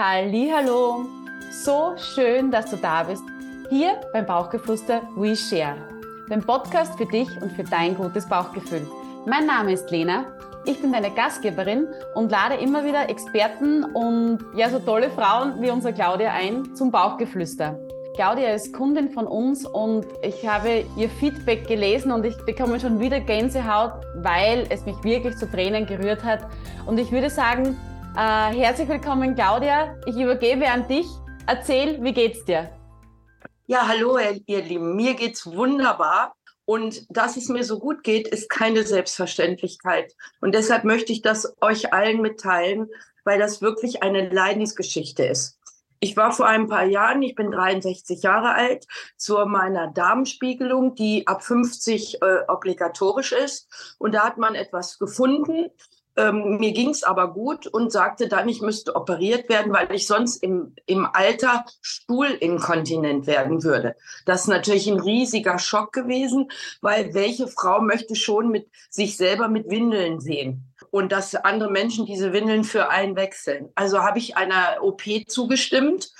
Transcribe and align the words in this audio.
Hallo, 0.00 1.06
so 1.50 1.96
schön, 1.96 2.52
dass 2.52 2.70
du 2.70 2.76
da 2.76 3.02
bist. 3.02 3.24
Hier 3.68 4.00
beim 4.12 4.26
Bauchgeflüster 4.26 5.02
We 5.16 5.34
Share, 5.34 5.74
dem 6.30 6.40
Podcast 6.40 6.96
für 6.96 7.06
dich 7.06 7.28
und 7.42 7.50
für 7.50 7.64
dein 7.64 7.96
gutes 7.96 8.28
Bauchgefühl. 8.28 8.86
Mein 9.26 9.46
Name 9.46 9.72
ist 9.72 9.90
Lena, 9.90 10.26
ich 10.66 10.80
bin 10.80 10.92
deine 10.92 11.10
Gastgeberin 11.10 11.88
und 12.14 12.30
lade 12.30 12.54
immer 12.54 12.84
wieder 12.84 13.10
Experten 13.10 13.82
und 13.82 14.38
ja 14.54 14.70
so 14.70 14.78
tolle 14.78 15.10
Frauen 15.10 15.60
wie 15.60 15.70
unsere 15.70 15.92
Claudia 15.92 16.30
ein 16.30 16.76
zum 16.76 16.92
Bauchgeflüster. 16.92 17.76
Claudia 18.14 18.50
ist 18.50 18.72
Kundin 18.72 19.10
von 19.10 19.26
uns 19.26 19.66
und 19.66 20.06
ich 20.22 20.46
habe 20.46 20.84
ihr 20.96 21.08
Feedback 21.08 21.66
gelesen 21.66 22.12
und 22.12 22.24
ich 22.24 22.36
bekomme 22.44 22.78
schon 22.78 23.00
wieder 23.00 23.18
Gänsehaut, 23.18 23.94
weil 24.22 24.64
es 24.70 24.86
mich 24.86 25.02
wirklich 25.02 25.36
zu 25.38 25.50
Tränen 25.50 25.86
gerührt 25.86 26.22
hat. 26.22 26.46
Und 26.86 26.98
ich 26.98 27.10
würde 27.10 27.30
sagen, 27.30 27.76
äh, 28.16 28.54
herzlich 28.54 28.88
willkommen, 28.88 29.34
Claudia. 29.34 29.96
Ich 30.06 30.16
übergebe 30.16 30.68
an 30.68 30.86
dich. 30.88 31.06
Erzähl, 31.46 32.02
wie 32.02 32.12
geht's 32.12 32.44
dir? 32.44 32.70
Ja, 33.66 33.86
hallo, 33.86 34.18
ihr 34.46 34.62
Lieben. 34.62 34.96
Mir 34.96 35.14
geht's 35.14 35.46
wunderbar. 35.46 36.34
Und 36.64 37.06
dass 37.08 37.36
es 37.36 37.48
mir 37.48 37.64
so 37.64 37.78
gut 37.78 38.02
geht, 38.02 38.28
ist 38.28 38.50
keine 38.50 38.82
Selbstverständlichkeit. 38.82 40.14
Und 40.40 40.54
deshalb 40.54 40.84
möchte 40.84 41.12
ich 41.12 41.22
das 41.22 41.56
euch 41.60 41.92
allen 41.92 42.20
mitteilen, 42.20 42.88
weil 43.24 43.38
das 43.38 43.62
wirklich 43.62 44.02
eine 44.02 44.28
Leidensgeschichte 44.28 45.24
ist. 45.24 45.58
Ich 46.00 46.16
war 46.16 46.30
vor 46.32 46.46
ein 46.46 46.68
paar 46.68 46.84
Jahren, 46.84 47.22
ich 47.22 47.34
bin 47.34 47.50
63 47.50 48.22
Jahre 48.22 48.54
alt, 48.54 48.86
zu 49.16 49.34
meiner 49.46 49.90
Darmspiegelung, 49.90 50.94
die 50.94 51.26
ab 51.26 51.42
50 51.42 52.22
äh, 52.22 52.26
obligatorisch 52.46 53.32
ist. 53.32 53.96
Und 53.98 54.14
da 54.14 54.24
hat 54.24 54.38
man 54.38 54.54
etwas 54.54 54.98
gefunden, 54.98 55.70
ähm, 56.18 56.58
mir 56.58 56.72
ging 56.72 56.90
es 56.90 57.04
aber 57.04 57.32
gut 57.32 57.66
und 57.68 57.92
sagte 57.92 58.28
dann, 58.28 58.48
ich 58.48 58.60
müsste 58.60 58.96
operiert 58.96 59.48
werden, 59.48 59.72
weil 59.72 59.94
ich 59.94 60.06
sonst 60.06 60.42
im, 60.42 60.74
im 60.86 61.06
Alter 61.06 61.64
stuhlinkontinent 61.80 63.26
werden 63.26 63.62
würde. 63.62 63.94
Das 64.26 64.42
ist 64.42 64.48
natürlich 64.48 64.88
ein 64.88 65.00
riesiger 65.00 65.58
Schock 65.58 65.92
gewesen, 65.92 66.50
weil 66.82 67.14
welche 67.14 67.46
Frau 67.46 67.80
möchte 67.80 68.16
schon 68.16 68.48
mit 68.48 68.68
sich 68.90 69.16
selber 69.16 69.48
mit 69.48 69.70
Windeln 69.70 70.20
sehen? 70.20 70.74
Und 70.90 71.12
dass 71.12 71.34
andere 71.34 71.70
Menschen 71.70 72.06
diese 72.06 72.32
Windeln 72.32 72.64
für 72.64 72.88
einen 72.88 73.14
wechseln. 73.14 73.70
Also 73.74 74.00
habe 74.00 74.18
ich 74.18 74.36
einer 74.36 74.78
OP 74.82 75.02
zugestimmt. 75.28 76.10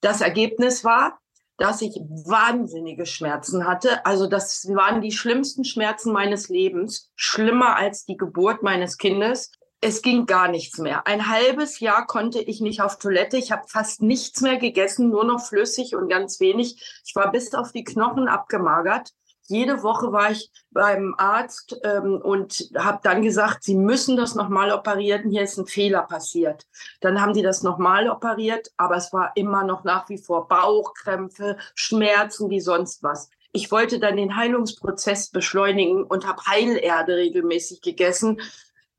Das 0.00 0.20
Ergebnis 0.20 0.84
war, 0.84 1.18
dass 1.58 1.80
ich 1.82 1.96
wahnsinnige 2.26 3.06
Schmerzen 3.06 3.66
hatte. 3.66 4.04
Also 4.04 4.26
das 4.26 4.66
waren 4.68 5.00
die 5.00 5.12
schlimmsten 5.12 5.64
Schmerzen 5.64 6.12
meines 6.12 6.48
Lebens, 6.48 7.10
schlimmer 7.14 7.76
als 7.76 8.04
die 8.04 8.16
Geburt 8.16 8.62
meines 8.62 8.98
Kindes. 8.98 9.50
Es 9.80 10.02
ging 10.02 10.26
gar 10.26 10.48
nichts 10.48 10.78
mehr. 10.78 11.06
Ein 11.06 11.28
halbes 11.28 11.80
Jahr 11.80 12.06
konnte 12.06 12.40
ich 12.40 12.60
nicht 12.60 12.80
auf 12.80 12.98
Toilette. 12.98 13.36
Ich 13.36 13.52
habe 13.52 13.68
fast 13.68 14.02
nichts 14.02 14.40
mehr 14.40 14.56
gegessen, 14.56 15.10
nur 15.10 15.24
noch 15.24 15.44
flüssig 15.44 15.94
und 15.94 16.08
ganz 16.08 16.40
wenig. 16.40 17.02
Ich 17.04 17.14
war 17.14 17.30
bis 17.30 17.54
auf 17.54 17.72
die 17.72 17.84
Knochen 17.84 18.28
abgemagert 18.28 19.12
jede 19.48 19.82
Woche 19.82 20.12
war 20.12 20.30
ich 20.30 20.50
beim 20.70 21.14
Arzt 21.18 21.76
ähm, 21.84 22.20
und 22.22 22.70
habe 22.76 23.00
dann 23.02 23.22
gesagt, 23.22 23.64
Sie 23.64 23.76
müssen 23.76 24.16
das 24.16 24.34
nochmal 24.34 24.72
operieren, 24.72 25.30
hier 25.30 25.42
ist 25.42 25.58
ein 25.58 25.66
Fehler 25.66 26.02
passiert. 26.02 26.66
Dann 27.00 27.20
haben 27.20 27.32
die 27.32 27.42
das 27.42 27.62
nochmal 27.62 28.08
operiert, 28.08 28.70
aber 28.76 28.96
es 28.96 29.12
war 29.12 29.32
immer 29.36 29.64
noch 29.64 29.84
nach 29.84 30.08
wie 30.08 30.18
vor 30.18 30.48
Bauchkrämpfe, 30.48 31.56
Schmerzen 31.74 32.50
wie 32.50 32.60
sonst 32.60 33.02
was. 33.02 33.30
Ich 33.52 33.70
wollte 33.70 33.98
dann 33.98 34.16
den 34.16 34.36
Heilungsprozess 34.36 35.30
beschleunigen 35.30 36.04
und 36.04 36.26
habe 36.26 36.42
Heilerde 36.46 37.16
regelmäßig 37.16 37.80
gegessen. 37.80 38.40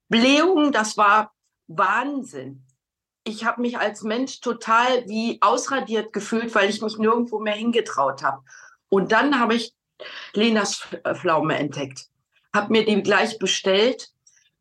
Blähungen, 0.10 0.72
das 0.72 0.98
war 0.98 1.34
Wahnsinn. 1.68 2.64
Ich 3.24 3.46
habe 3.46 3.62
mich 3.62 3.78
als 3.78 4.04
Mensch 4.04 4.40
total 4.40 5.06
wie 5.08 5.38
ausradiert 5.42 6.14
gefühlt, 6.14 6.56
weil 6.56 6.70
ich 6.70 6.82
mich 6.82 6.98
nirgendwo 6.98 7.40
mehr 7.40 7.54
hingetraut 7.54 8.24
habe. 8.24 8.42
Und 8.90 9.12
dann 9.12 9.40
habe 9.40 9.54
ich 9.54 9.77
Lenas 10.34 10.88
äh, 11.04 11.16
Pflaume 11.16 11.58
entdeckt. 11.58 12.08
Habe 12.54 12.72
mir 12.72 12.86
die 12.86 13.02
gleich 13.04 13.40
bestellt 13.40 14.12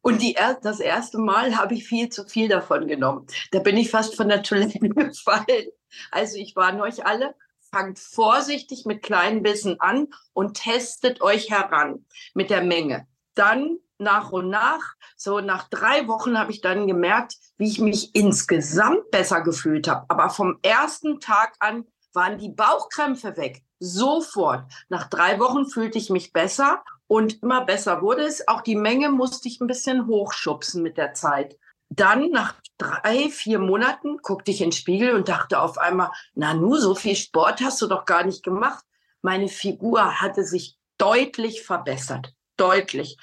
und 0.07 0.23
die, 0.23 0.37
das 0.63 0.81
erste 0.81 1.19
Mal 1.19 1.57
habe 1.57 1.75
ich 1.75 1.87
viel 1.87 2.09
zu 2.09 2.25
viel 2.27 2.49
davon 2.49 2.87
genommen. 2.87 3.27
Da 3.51 3.59
bin 3.59 3.77
ich 3.77 3.91
fast 3.91 4.15
von 4.15 4.29
der 4.29 4.43
Toilette 4.43 4.79
gefallen. 4.89 5.67
Also 6.11 6.37
ich 6.37 6.55
warne 6.57 6.83
euch 6.83 7.05
alle, 7.05 7.35
fangt 7.73 7.99
vorsichtig 7.99 8.85
mit 8.87 9.03
kleinen 9.03 9.43
Bissen 9.43 9.81
an 9.81 10.09
und 10.33 10.57
testet 10.57 11.21
euch 11.23 11.51
heran 11.51 12.07
mit 12.35 12.51
der 12.51 12.63
Menge. 12.63 13.07
Dann 13.35 13.79
nach 13.99 14.31
und 14.31 14.49
nach, 14.49 14.95
so 15.17 15.41
nach 15.41 15.69
drei 15.69 16.07
Wochen 16.07 16.39
habe 16.39 16.53
ich 16.53 16.61
dann 16.61 16.87
gemerkt, 16.87 17.35
wie 17.57 17.69
ich 17.69 17.81
mich 17.81 18.15
insgesamt 18.15 19.11
besser 19.11 19.41
gefühlt 19.41 19.89
habe. 19.89 20.05
Aber 20.09 20.31
vom 20.31 20.59
ersten 20.63 21.19
Tag 21.19 21.57
an 21.59 21.85
waren 22.13 22.39
die 22.39 22.51
Bauchkrämpfe 22.51 23.37
weg 23.37 23.66
sofort. 23.79 24.65
Nach 24.89 25.09
drei 25.09 25.39
Wochen 25.39 25.67
fühlte 25.67 25.99
ich 25.99 26.11
mich 26.11 26.33
besser 26.33 26.83
und 27.07 27.43
immer 27.43 27.65
besser 27.65 28.03
wurde 28.03 28.23
es. 28.23 28.47
Auch 28.49 28.61
die 28.61 28.77
Menge 28.77 29.11
musste 29.11 29.49
ich 29.49 29.61
ein 29.61 29.67
bisschen 29.67 30.07
hochschubsen 30.07 30.83
mit 30.83 30.97
der 30.97 31.15
Zeit. 31.15 31.57
Dann 31.89 32.31
nach 32.31 32.55
drei, 32.79 33.29
vier 33.31 33.59
Monaten 33.59 34.19
guckte 34.19 34.51
ich 34.51 34.61
in 34.61 34.69
den 34.71 34.73
Spiegel 34.73 35.15
und 35.15 35.29
dachte 35.29 35.61
auf 35.61 35.79
einmal, 35.79 36.11
na 36.35 36.55
nu, 36.55 36.77
so 36.77 36.95
viel 36.95 37.15
Sport 37.15 37.61
hast 37.61 37.81
du 37.81 37.87
doch 37.87 38.05
gar 38.05 38.25
nicht 38.25 38.43
gemacht. 38.43 38.85
Meine 39.23 39.49
Figur 39.49 40.21
hatte 40.21 40.45
sich 40.45 40.77
deutlich 40.99 41.63
verbessert. 41.63 42.33
Deutlich. 42.57 43.17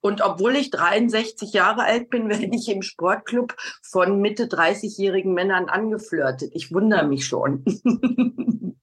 Und 0.00 0.20
obwohl 0.20 0.56
ich 0.56 0.70
63 0.70 1.52
Jahre 1.52 1.82
alt 1.82 2.10
bin, 2.10 2.28
werde 2.28 2.50
ich 2.52 2.68
im 2.68 2.82
Sportclub 2.82 3.56
von 3.82 4.20
Mitte 4.20 4.46
30-jährigen 4.46 5.34
Männern 5.34 5.68
angeflirtet. 5.68 6.50
Ich 6.54 6.72
wundere 6.72 7.06
mich 7.06 7.26
schon. 7.26 7.64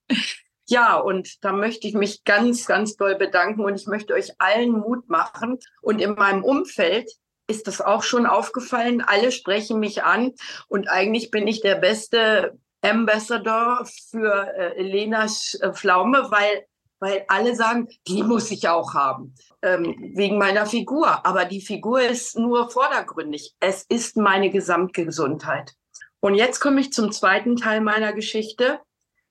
Ja, 0.68 0.96
und 0.96 1.44
da 1.44 1.52
möchte 1.52 1.86
ich 1.86 1.94
mich 1.94 2.24
ganz, 2.24 2.66
ganz 2.66 2.96
doll 2.96 3.14
bedanken 3.14 3.64
und 3.64 3.76
ich 3.76 3.86
möchte 3.86 4.14
euch 4.14 4.32
allen 4.38 4.72
Mut 4.72 5.08
machen. 5.08 5.58
Und 5.80 6.00
in 6.00 6.14
meinem 6.14 6.42
Umfeld 6.42 7.08
ist 7.46 7.68
das 7.68 7.80
auch 7.80 8.02
schon 8.02 8.26
aufgefallen. 8.26 9.00
Alle 9.00 9.30
sprechen 9.30 9.78
mich 9.78 10.02
an 10.02 10.32
und 10.68 10.88
eigentlich 10.88 11.30
bin 11.30 11.46
ich 11.46 11.60
der 11.60 11.76
beste 11.76 12.58
Ambassador 12.82 13.86
für 14.10 14.52
äh, 14.56 14.82
Lenas 14.82 15.54
äh, 15.60 15.72
Pflaume, 15.72 16.26
weil, 16.30 16.66
weil 16.98 17.24
alle 17.28 17.54
sagen, 17.54 17.88
die 18.06 18.22
muss 18.22 18.50
ich 18.50 18.68
auch 18.68 18.94
haben, 18.94 19.34
ähm, 19.62 20.12
wegen 20.14 20.38
meiner 20.38 20.66
Figur. 20.66 21.24
Aber 21.24 21.44
die 21.44 21.60
Figur 21.60 22.00
ist 22.00 22.36
nur 22.36 22.70
vordergründig. 22.70 23.54
Es 23.60 23.84
ist 23.88 24.16
meine 24.16 24.50
Gesamtgesundheit. 24.50 25.74
Und 26.20 26.34
jetzt 26.34 26.60
komme 26.60 26.80
ich 26.80 26.92
zum 26.92 27.12
zweiten 27.12 27.56
Teil 27.56 27.80
meiner 27.80 28.12
Geschichte. 28.12 28.80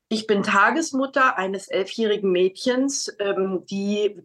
Ich 0.07 0.27
bin 0.27 0.43
Tagesmutter 0.43 1.37
eines 1.37 1.67
elfjährigen 1.67 2.31
Mädchens, 2.31 3.11
ähm, 3.19 3.65
die, 3.65 4.21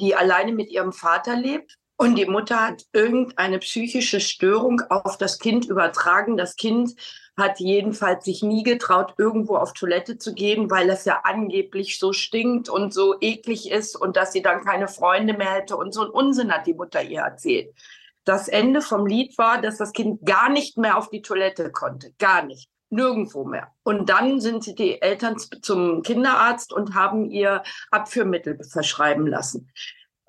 die 0.00 0.16
alleine 0.16 0.52
mit 0.52 0.70
ihrem 0.70 0.92
Vater 0.92 1.36
lebt. 1.36 1.78
Und 1.96 2.16
die 2.16 2.26
Mutter 2.26 2.66
hat 2.66 2.82
irgendeine 2.92 3.60
psychische 3.60 4.18
Störung 4.18 4.80
auf 4.90 5.18
das 5.18 5.38
Kind 5.38 5.66
übertragen. 5.66 6.36
Das 6.36 6.56
Kind 6.56 6.96
hat 7.36 7.60
jedenfalls 7.60 8.24
sich 8.24 8.42
nie 8.42 8.64
getraut, 8.64 9.14
irgendwo 9.18 9.54
auf 9.56 9.72
Toilette 9.72 10.18
zu 10.18 10.34
gehen, 10.34 10.68
weil 10.68 10.90
es 10.90 11.04
ja 11.04 11.20
angeblich 11.22 12.00
so 12.00 12.12
stinkt 12.12 12.68
und 12.68 12.92
so 12.92 13.14
eklig 13.20 13.70
ist 13.70 13.94
und 13.94 14.16
dass 14.16 14.32
sie 14.32 14.42
dann 14.42 14.64
keine 14.64 14.88
Freunde 14.88 15.34
mehr 15.34 15.52
hätte. 15.52 15.76
Und 15.76 15.94
so 15.94 16.02
ein 16.02 16.10
Unsinn 16.10 16.52
hat 16.52 16.66
die 16.66 16.74
Mutter 16.74 17.00
ihr 17.00 17.20
erzählt. 17.20 17.72
Das 18.24 18.48
Ende 18.48 18.80
vom 18.80 19.06
Lied 19.06 19.38
war, 19.38 19.60
dass 19.60 19.76
das 19.76 19.92
Kind 19.92 20.26
gar 20.26 20.48
nicht 20.48 20.78
mehr 20.78 20.98
auf 20.98 21.10
die 21.10 21.22
Toilette 21.22 21.70
konnte. 21.70 22.12
Gar 22.18 22.44
nicht 22.44 22.68
nirgendwo 22.92 23.44
mehr. 23.44 23.72
Und 23.82 24.08
dann 24.08 24.40
sind 24.40 24.62
sie 24.62 24.74
die 24.74 25.00
Eltern 25.00 25.36
zum 25.38 26.02
Kinderarzt 26.02 26.72
und 26.72 26.94
haben 26.94 27.24
ihr 27.30 27.62
Abführmittel 27.90 28.62
verschreiben 28.62 29.26
lassen. 29.26 29.70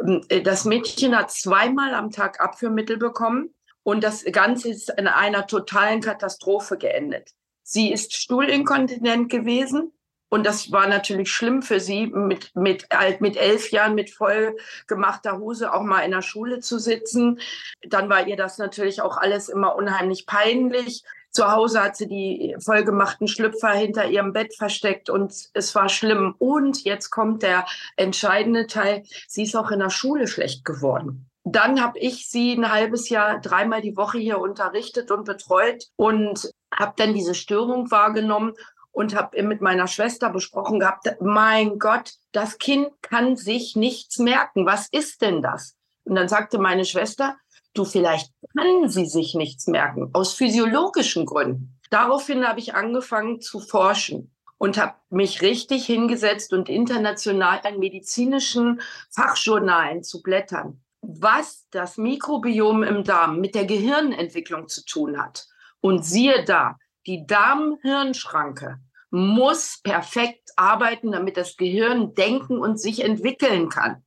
Ähm, 0.02 0.22
äh, 0.30 0.42
das 0.42 0.66
Mädchen 0.66 1.16
hat 1.16 1.32
zweimal 1.32 1.94
am 1.94 2.10
Tag 2.10 2.40
Abführmittel 2.40 2.98
bekommen 2.98 3.54
und 3.84 4.04
das 4.04 4.24
Ganze 4.32 4.70
ist 4.70 4.90
in 4.98 5.08
einer 5.08 5.46
totalen 5.46 6.02
Katastrophe 6.02 6.78
geendet. 6.78 7.32
Sie 7.64 7.92
ist 7.92 8.14
stuhlinkontinent 8.14 9.30
gewesen 9.30 9.92
und 10.30 10.46
das 10.46 10.72
war 10.72 10.88
natürlich 10.88 11.32
schlimm 11.32 11.62
für 11.62 11.80
sie, 11.80 12.08
mit, 12.08 12.56
mit, 12.56 12.88
mit 13.20 13.38
elf 13.38 13.72
Jahren 13.72 13.94
mit 13.94 14.10
voll 14.10 14.58
gemachter 14.88 15.38
Hose 15.38 15.74
auch 15.74 15.84
mal 15.84 16.02
in 16.02 16.12
der 16.12 16.22
Schule 16.22 16.60
zu 16.60 16.80
sitzen. 16.80 17.40
Dann 17.88 18.10
war 18.10 18.26
ihr 18.26 18.36
das 18.36 18.58
natürlich 18.58 19.02
auch 19.02 19.18
alles 19.18 19.48
immer 19.48 19.76
unheimlich 19.76 20.26
peinlich. 20.26 21.04
Zu 21.34 21.52
Hause 21.52 21.82
hat 21.82 21.98
sie 21.98 22.08
die 22.08 22.56
vollgemachten 22.64 23.28
Schlüpfer 23.28 23.72
hinter 23.72 24.06
ihrem 24.06 24.34
Bett 24.34 24.54
versteckt 24.56 25.10
und 25.10 25.34
es 25.54 25.74
war 25.74 25.90
schlimm. 25.90 26.36
Und 26.38 26.84
jetzt 26.84 27.10
kommt 27.10 27.42
der 27.42 27.66
entscheidende 27.98 28.68
Teil. 28.68 29.04
Sie 29.28 29.44
ist 29.44 29.56
auch 29.56 29.72
in 29.72 29.80
der 29.80 29.90
Schule 29.90 30.28
schlecht 30.28 30.64
geworden. 30.64 31.28
Dann 31.44 31.82
habe 31.82 31.98
ich 31.98 32.30
sie 32.30 32.54
ein 32.54 32.72
halbes 32.72 33.10
Jahr 33.10 33.42
dreimal 33.42 33.82
die 33.82 33.98
Woche 33.98 34.20
hier 34.20 34.40
unterrichtet 34.40 35.10
und 35.10 35.26
betreut 35.26 35.86
und 35.96 36.52
habe 36.74 36.94
dann 36.98 37.16
diese 37.16 37.34
Störung 37.34 37.90
wahrgenommen 37.90 38.54
und 38.92 39.16
habe 39.16 39.42
mit 39.42 39.60
meiner 39.60 39.88
Schwester 39.88 40.30
besprochen 40.30 40.80
gehabt, 40.80 41.16
mein 41.20 41.80
Gott, 41.80 42.14
das 42.32 42.60
Kind 42.60 42.90
kann 43.02 43.36
sich 43.38 43.76
nichts 43.76 44.20
merken. 44.20 44.68
Was 44.68 44.88
ist 44.92 45.24
denn 45.24 45.42
das? 45.42 45.76
Und 46.06 46.16
dann 46.16 46.30
sagte 46.30 46.60
meine 46.60 46.86
Schwester, 46.86 47.38
du, 47.74 47.86
vielleicht 47.86 48.32
kann 48.56 48.90
sie 48.90 49.06
sich 49.06 49.36
nichts 49.36 49.68
merken, 49.68 50.10
aus 50.14 50.34
physiologischen 50.34 51.26
Gründen. 51.26 51.80
Daraufhin 51.90 52.48
habe 52.48 52.60
ich 52.60 52.76
angefangen 52.76 53.42
zu 53.42 53.60
forschen 53.60 54.34
und 54.58 54.78
habe 54.78 54.96
mich 55.10 55.42
richtig 55.42 55.86
hingesetzt 55.86 56.54
und 56.54 56.70
international 56.70 57.62
in 57.70 57.80
medizinischen 57.80 58.82
Fachjournalen 59.12 60.04
zu 60.04 60.22
blättern, 60.22 60.82
was 61.02 61.68
das 61.70 61.98
Mikrobiom 61.98 62.84
im 62.84 63.04
Darm 63.04 63.40
mit 63.42 63.56
der 63.56 63.66
Gehirnentwicklung 63.66 64.68
zu 64.68 64.86
tun 64.86 65.22
hat. 65.22 65.46
Und 65.82 66.06
siehe 66.06 66.46
da, 66.46 66.78
die 67.06 67.26
Darm-Hirnschranke 67.28 68.80
muss 69.12 69.80
perfekt 69.84 70.52
arbeiten, 70.56 71.12
damit 71.12 71.38
das 71.38 71.58
Gehirn 71.58 72.16
denken 72.16 72.58
und 72.58 72.80
sich 72.80 73.04
entwickeln 73.04 73.70
kann. 73.70 74.04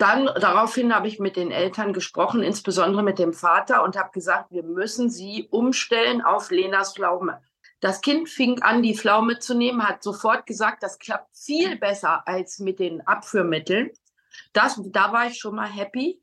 Dann 0.00 0.30
daraufhin 0.40 0.94
habe 0.94 1.08
ich 1.08 1.18
mit 1.18 1.36
den 1.36 1.50
Eltern 1.50 1.92
gesprochen, 1.92 2.42
insbesondere 2.42 3.02
mit 3.02 3.18
dem 3.18 3.34
Vater 3.34 3.84
und 3.84 3.98
habe 3.98 4.12
gesagt, 4.12 4.50
wir 4.50 4.62
müssen 4.62 5.10
sie 5.10 5.46
umstellen 5.50 6.22
auf 6.22 6.50
Lenas 6.50 6.94
Pflaume. 6.94 7.42
Das 7.80 8.00
Kind 8.00 8.30
fing 8.30 8.62
an, 8.62 8.82
die 8.82 8.96
Pflaume 8.96 9.40
zu 9.40 9.52
nehmen, 9.52 9.86
hat 9.86 10.02
sofort 10.02 10.46
gesagt, 10.46 10.82
das 10.82 10.98
klappt 10.98 11.36
viel 11.36 11.76
besser 11.76 12.26
als 12.26 12.60
mit 12.60 12.78
den 12.78 13.06
Abführmitteln. 13.06 13.90
Das, 14.54 14.80
da 14.82 15.12
war 15.12 15.26
ich 15.26 15.38
schon 15.38 15.56
mal 15.56 15.68
happy. 15.68 16.18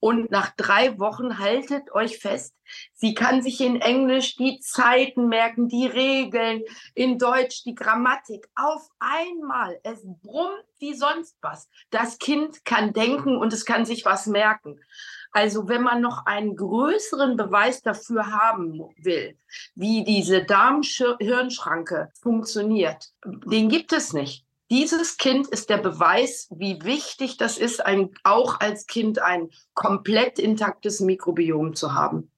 Und 0.00 0.30
nach 0.30 0.50
drei 0.56 0.98
Wochen 0.98 1.38
haltet 1.38 1.92
euch 1.92 2.18
fest, 2.18 2.54
sie 2.94 3.12
kann 3.12 3.42
sich 3.42 3.60
in 3.60 3.80
Englisch 3.80 4.36
die 4.36 4.58
Zeiten 4.60 5.28
merken, 5.28 5.68
die 5.68 5.86
Regeln, 5.86 6.62
in 6.94 7.18
Deutsch 7.18 7.64
die 7.64 7.74
Grammatik. 7.74 8.48
Auf 8.54 8.88
einmal, 8.98 9.78
es 9.82 10.00
brummt 10.02 10.64
wie 10.78 10.94
sonst 10.94 11.36
was. 11.42 11.68
Das 11.90 12.18
Kind 12.18 12.64
kann 12.64 12.94
denken 12.94 13.36
und 13.36 13.52
es 13.52 13.66
kann 13.66 13.84
sich 13.84 14.06
was 14.06 14.26
merken. 14.26 14.80
Also 15.32 15.68
wenn 15.68 15.82
man 15.82 16.00
noch 16.00 16.26
einen 16.26 16.56
größeren 16.56 17.36
Beweis 17.36 17.82
dafür 17.82 18.32
haben 18.32 18.80
will, 18.96 19.38
wie 19.74 20.02
diese 20.02 20.44
Darm-Hirnschranke 20.44 22.10
funktioniert, 22.20 23.10
den 23.24 23.68
gibt 23.68 23.92
es 23.92 24.12
nicht. 24.12 24.46
Dieses 24.70 25.16
Kind 25.16 25.48
ist 25.48 25.68
der 25.68 25.78
Beweis, 25.78 26.48
wie 26.50 26.82
wichtig 26.82 27.36
das 27.36 27.58
ist, 27.58 27.84
ein, 27.84 28.10
auch 28.22 28.60
als 28.60 28.86
Kind 28.86 29.18
ein 29.18 29.50
komplett 29.74 30.38
intaktes 30.38 31.00
Mikrobiom 31.00 31.74
zu 31.74 31.94
haben. 31.94 32.30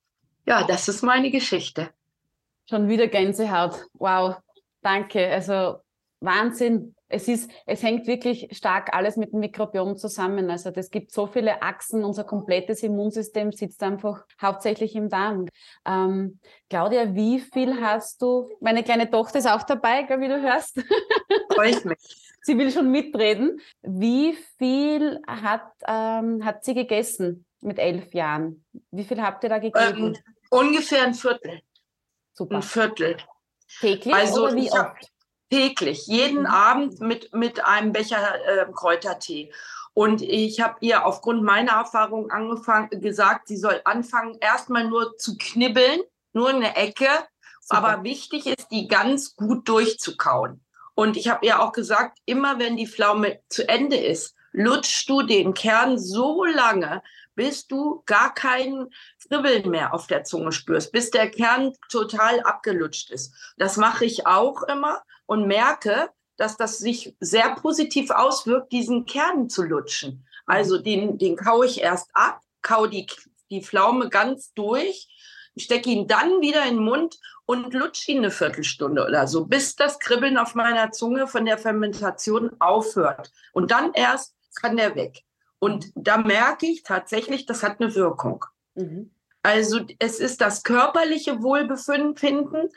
Ja, 0.47 0.65
das 0.65 0.89
ist 0.89 1.03
meine 1.03 1.31
Geschichte. 1.31 1.91
Schon 2.69 2.89
wieder 2.89 3.07
Gänsehaut. 3.07 3.87
Wow, 3.93 4.37
danke. 4.81 5.29
Also 5.29 5.81
Wahnsinn. 6.23 6.95
Es 7.09 7.29
ist, 7.29 7.51
es 7.67 7.83
hängt 7.83 8.07
wirklich 8.07 8.49
stark 8.53 8.95
alles 8.95 9.17
mit 9.17 9.33
dem 9.33 9.41
Mikrobiom 9.41 9.97
zusammen. 9.97 10.51
Also 10.51 10.71
das 10.71 10.91
gibt 10.91 11.13
so 11.13 11.27
viele 11.27 11.61
Achsen. 11.63 12.05
Unser 12.05 12.25
komplettes 12.25 12.83
Immunsystem 12.83 13.53
sitzt 13.53 13.83
einfach 13.83 14.25
hauptsächlich 14.41 14.95
im 14.95 15.09
Darm. 15.09 15.47
Ähm, 15.87 16.39
Claudia, 16.71 17.15
wie 17.15 17.41
viel 17.41 17.81
hast 17.81 18.23
du? 18.23 18.49
Meine 18.61 18.83
kleine 18.83 19.11
Tochter 19.11 19.41
ist 19.41 19.49
auch 19.49 19.63
dabei, 19.65 20.09
wie 20.09 20.29
du 20.29 20.41
hörst. 20.41 20.77
Freue 21.55 21.71
ich 21.71 21.85
mich. 21.85 21.99
sie 22.43 22.57
will 22.57 22.71
schon 22.71 22.91
mitreden. 22.91 23.61
Wie 23.83 24.35
viel 24.59 25.21
hat, 25.27 25.71
ähm, 25.87 26.45
hat 26.45 26.65
sie 26.65 26.75
gegessen 26.75 27.45
mit 27.61 27.79
elf 27.79 28.15
Jahren? 28.15 28.65
Wie 28.91 29.05
viel 29.05 29.21
habt 29.21 29.45
ihr 29.45 29.51
da 29.51 29.59
gegeben? 29.59 30.15
Ähm, 30.15 30.17
ungefähr 30.51 31.05
ein 31.05 31.15
Viertel. 31.15 31.61
Super. 32.33 32.57
Ein 32.57 32.63
Viertel. 32.63 33.17
Täglich 33.81 34.15
also 34.15 34.45
oder 34.45 34.57
wie 34.57 34.71
oft? 34.71 35.13
Täglich, 35.53 36.07
jeden 36.07 36.41
mhm. 36.41 36.47
Abend 36.47 37.01
mit, 37.01 37.35
mit 37.35 37.63
einem 37.63 37.93
Becher 37.93 38.35
äh, 38.47 38.67
Kräutertee. 38.73 39.53
Und 39.93 40.23
ich 40.23 40.63
habe 40.63 40.77
ihr 40.81 41.05
aufgrund 41.05 41.43
meiner 41.43 41.73
Erfahrung 41.73 42.31
angefangen, 42.31 42.89
gesagt, 43.03 43.49
sie 43.49 43.59
soll 43.59 43.83
anfangen, 43.85 44.39
erstmal 44.41 44.89
nur 44.89 45.19
zu 45.19 45.37
knibbeln, 45.37 46.01
nur 46.33 46.49
eine 46.49 46.75
Ecke. 46.77 47.09
Super. 47.61 47.85
Aber 47.85 48.03
wichtig 48.03 48.47
ist, 48.47 48.69
die 48.71 48.89
ganz 48.89 49.37
gut 49.37 49.69
durchzukauen. 49.69 50.65
Und 50.95 51.19
ich 51.19 51.29
habe 51.29 51.45
ihr 51.45 51.61
auch 51.61 51.73
gesagt, 51.73 52.19
immer 52.25 52.59
wenn 52.59 52.79
die 52.79 52.87
Pflaume 52.87 53.41
zu 53.51 53.69
Ende 53.69 53.97
ist, 53.97 54.35
lutschst 54.53 55.09
du 55.11 55.21
den 55.21 55.53
Kern 55.53 55.99
so 55.99 56.45
lange, 56.45 57.03
bis 57.35 57.67
du 57.67 58.03
gar 58.07 58.35
kein 58.35 58.89
Kribbeln 59.29 59.71
mehr 59.71 59.95
auf 59.95 60.07
der 60.07 60.25
Zunge 60.25 60.53
spürst, 60.53 60.93
bis 60.93 61.11
der 61.11 61.31
Kern 61.31 61.73
total 61.91 62.41
abgelutscht 62.41 63.11
ist. 63.11 63.35
Das 63.57 63.77
mache 63.77 64.05
ich 64.05 64.27
auch 64.27 64.63
immer 64.65 65.03
und 65.27 65.47
merke, 65.47 66.11
dass 66.37 66.57
das 66.57 66.79
sich 66.79 67.17
sehr 67.21 67.55
positiv 67.55 68.11
auswirkt, 68.11 68.73
diesen 68.73 69.07
Kern 69.07 69.49
zu 69.49 69.63
lutschen. 69.63 70.27
Also 70.47 70.79
den, 70.79 71.19
den 71.19 71.37
kaue 71.37 71.67
ich 71.67 71.81
erst 71.81 72.11
ab, 72.15 72.41
kau 72.63 72.87
die, 72.87 73.07
die 73.51 73.63
Pflaume 73.63 74.09
ganz 74.09 74.53
durch, 74.55 75.09
stecke 75.57 75.91
ihn 75.91 76.09
dann 76.09 76.41
wieder 76.41 76.65
in 76.65 76.77
den 76.77 76.85
Mund 76.85 77.19
und 77.45 77.75
lutsche 77.75 78.13
ihn 78.13 78.19
eine 78.19 78.31
Viertelstunde 78.31 79.05
oder 79.05 79.27
so, 79.27 79.47
bis 79.47 79.77
das 79.77 79.99
Kribbeln 79.99 80.39
auf 80.39 80.55
meiner 80.55 80.91
Zunge 80.93 81.27
von 81.27 81.45
der 81.45 81.59
Fermentation 81.59 82.51
aufhört. 82.61 83.31
Und 83.53 83.71
dann 83.71 83.93
erst 83.93 84.35
kann 84.55 84.77
der 84.77 84.95
weg. 84.95 85.25
Und 85.63 85.93
da 85.95 86.17
merke 86.17 86.67
ich 86.67 86.83
tatsächlich, 86.83 87.47
das 87.47 87.63
hat 87.63 87.81
eine 87.81 87.95
Wirkung. 87.95 88.45
Mhm. 88.75 89.13
Also 89.45 89.79
es 90.01 90.19
ist 90.19 90.41
das 90.41 90.65
körperliche 90.65 91.41
Wohlbefinden, 91.41 92.69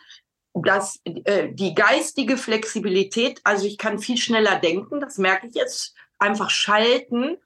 das, 0.53 1.01
äh, 1.03 1.49
die 1.51 1.73
geistige 1.73 2.37
Flexibilität. 2.37 3.41
Also 3.43 3.65
ich 3.65 3.79
kann 3.79 3.97
viel 3.97 4.17
schneller 4.17 4.59
denken, 4.59 4.99
das 4.99 5.17
merke 5.17 5.47
ich 5.47 5.55
jetzt. 5.55 5.95
Einfach 6.19 6.51
schalten 6.51 7.37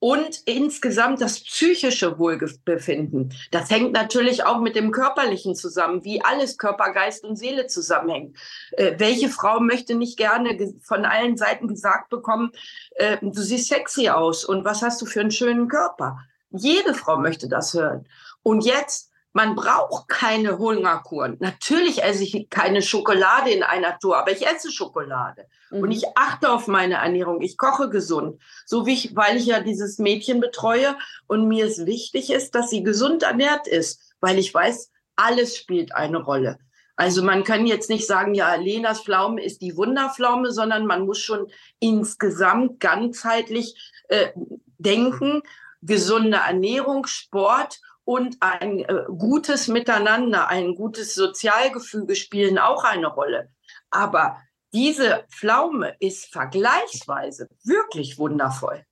und 0.00 0.42
insgesamt 0.44 1.20
das 1.20 1.40
psychische 1.40 2.18
Wohlbefinden. 2.18 3.34
Das 3.50 3.70
hängt 3.70 3.92
natürlich 3.92 4.44
auch 4.44 4.60
mit 4.60 4.76
dem 4.76 4.92
körperlichen 4.92 5.54
zusammen, 5.56 6.04
wie 6.04 6.22
alles 6.22 6.56
Körper, 6.56 6.92
Geist 6.92 7.24
und 7.24 7.36
Seele 7.36 7.66
zusammenhängt. 7.66 8.36
Äh, 8.72 8.94
welche 8.98 9.28
Frau 9.28 9.60
möchte 9.60 9.94
nicht 9.94 10.16
gerne 10.16 10.56
von 10.82 11.04
allen 11.04 11.36
Seiten 11.36 11.66
gesagt 11.66 12.10
bekommen, 12.10 12.52
äh, 12.94 13.18
du 13.20 13.42
siehst 13.42 13.68
sexy 13.68 14.08
aus 14.08 14.44
und 14.44 14.64
was 14.64 14.82
hast 14.82 15.02
du 15.02 15.06
für 15.06 15.20
einen 15.20 15.30
schönen 15.30 15.68
Körper? 15.68 16.18
Jede 16.50 16.94
Frau 16.94 17.18
möchte 17.18 17.48
das 17.48 17.74
hören. 17.74 18.06
Und 18.42 18.64
jetzt 18.64 19.10
man 19.32 19.54
braucht 19.54 20.08
keine 20.08 20.58
Hungerkuren. 20.58 21.36
Natürlich 21.40 22.02
esse 22.02 22.24
ich 22.24 22.48
keine 22.50 22.82
Schokolade 22.82 23.50
in 23.50 23.62
einer 23.62 23.98
Tour, 23.98 24.16
aber 24.16 24.32
ich 24.32 24.46
esse 24.46 24.72
Schokolade. 24.72 25.46
Mhm. 25.70 25.80
Und 25.80 25.90
ich 25.92 26.04
achte 26.16 26.50
auf 26.50 26.66
meine 26.66 26.94
Ernährung. 26.94 27.40
Ich 27.42 27.56
koche 27.56 27.90
gesund. 27.90 28.40
So 28.64 28.86
wie 28.86 28.94
ich, 28.94 29.14
weil 29.14 29.36
ich 29.36 29.46
ja 29.46 29.60
dieses 29.60 29.98
Mädchen 29.98 30.40
betreue 30.40 30.96
und 31.26 31.46
mir 31.46 31.66
es 31.66 31.86
wichtig 31.86 32.30
ist, 32.30 32.54
dass 32.54 32.70
sie 32.70 32.82
gesund 32.82 33.22
ernährt 33.22 33.66
ist, 33.66 34.14
weil 34.20 34.38
ich 34.38 34.52
weiß, 34.52 34.90
alles 35.16 35.56
spielt 35.56 35.94
eine 35.94 36.18
Rolle. 36.18 36.58
Also 36.96 37.22
man 37.22 37.44
kann 37.44 37.66
jetzt 37.66 37.90
nicht 37.90 38.08
sagen, 38.08 38.34
ja, 38.34 38.56
Lenas 38.56 39.02
Pflaume 39.02 39.40
ist 39.42 39.62
die 39.62 39.76
Wunderpflaume, 39.76 40.50
sondern 40.50 40.84
man 40.84 41.06
muss 41.06 41.20
schon 41.20 41.46
insgesamt 41.78 42.80
ganzheitlich 42.80 43.92
äh, 44.08 44.30
denken, 44.78 45.42
gesunde 45.80 46.38
Ernährung, 46.38 47.06
Sport 47.06 47.80
und 48.08 48.38
ein 48.40 48.78
äh, 48.78 49.04
gutes 49.18 49.68
Miteinander, 49.68 50.48
ein 50.48 50.74
gutes 50.74 51.14
Sozialgefüge 51.14 52.16
spielen 52.16 52.56
auch 52.56 52.82
eine 52.82 53.08
Rolle. 53.08 53.50
Aber 53.90 54.38
diese 54.72 55.26
Pflaume 55.28 55.94
ist 56.00 56.32
vergleichsweise 56.32 57.50
wirklich 57.64 58.16
wundervoll. 58.16 58.82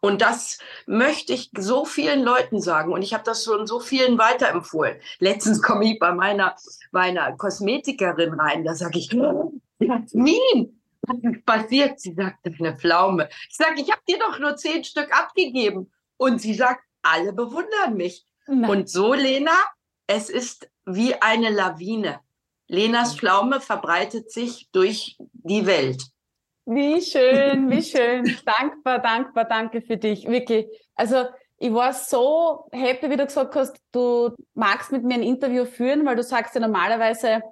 Und 0.00 0.22
das 0.22 0.60
möchte 0.86 1.32
ich 1.32 1.50
so 1.58 1.84
vielen 1.84 2.22
Leuten 2.22 2.60
sagen. 2.60 2.92
Und 2.92 3.02
ich 3.02 3.12
habe 3.12 3.24
das 3.24 3.42
schon 3.42 3.66
so 3.66 3.80
vielen 3.80 4.18
weiterempfohlen. 4.18 5.00
Letztens 5.18 5.62
komme 5.62 5.86
ich 5.86 5.98
bei 5.98 6.12
meiner, 6.12 6.54
meiner 6.92 7.36
Kosmetikerin 7.36 8.34
rein. 8.34 8.62
Da 8.62 8.74
sage 8.74 9.00
ich, 9.00 9.10
Jasmin, 9.80 10.80
was 11.02 11.16
ist 11.22 11.44
passiert? 11.44 11.98
Sie 11.98 12.14
sagt, 12.14 12.46
eine 12.46 12.78
Pflaume. 12.78 13.28
Ich 13.48 13.56
sage, 13.56 13.80
ich 13.80 13.90
habe 13.90 14.02
dir 14.08 14.20
doch 14.20 14.38
nur 14.38 14.54
zehn 14.54 14.84
Stück 14.84 15.12
abgegeben. 15.12 15.90
Und 16.16 16.40
sie 16.40 16.54
sagt, 16.54 16.84
alle 17.02 17.32
bewundern 17.32 17.94
mich. 17.96 18.26
Nein. 18.46 18.70
Und 18.70 18.88
so, 18.90 19.14
Lena, 19.14 19.56
es 20.06 20.28
ist 20.28 20.68
wie 20.84 21.14
eine 21.14 21.50
Lawine. 21.50 22.20
Lenas 22.66 23.16
Pflaume 23.16 23.60
verbreitet 23.60 24.30
sich 24.30 24.68
durch 24.72 25.16
die 25.32 25.66
Welt. 25.66 26.02
Wie 26.66 27.00
schön, 27.00 27.70
wie 27.70 27.82
schön. 27.82 28.24
dankbar, 28.44 29.00
dankbar, 29.00 29.44
danke 29.44 29.82
für 29.82 29.96
dich. 29.96 30.26
Wirklich. 30.26 30.66
Also, 30.94 31.26
ich 31.58 31.72
war 31.74 31.92
so 31.92 32.68
happy, 32.72 33.10
wie 33.10 33.16
du 33.16 33.26
gesagt 33.26 33.54
hast, 33.54 33.76
du 33.92 34.34
magst 34.54 34.92
mit 34.92 35.04
mir 35.04 35.14
ein 35.14 35.22
Interview 35.22 35.64
führen, 35.64 36.06
weil 36.06 36.16
du 36.16 36.22
sagst 36.22 36.54
ja 36.54 36.60
normalerweise 36.60 37.42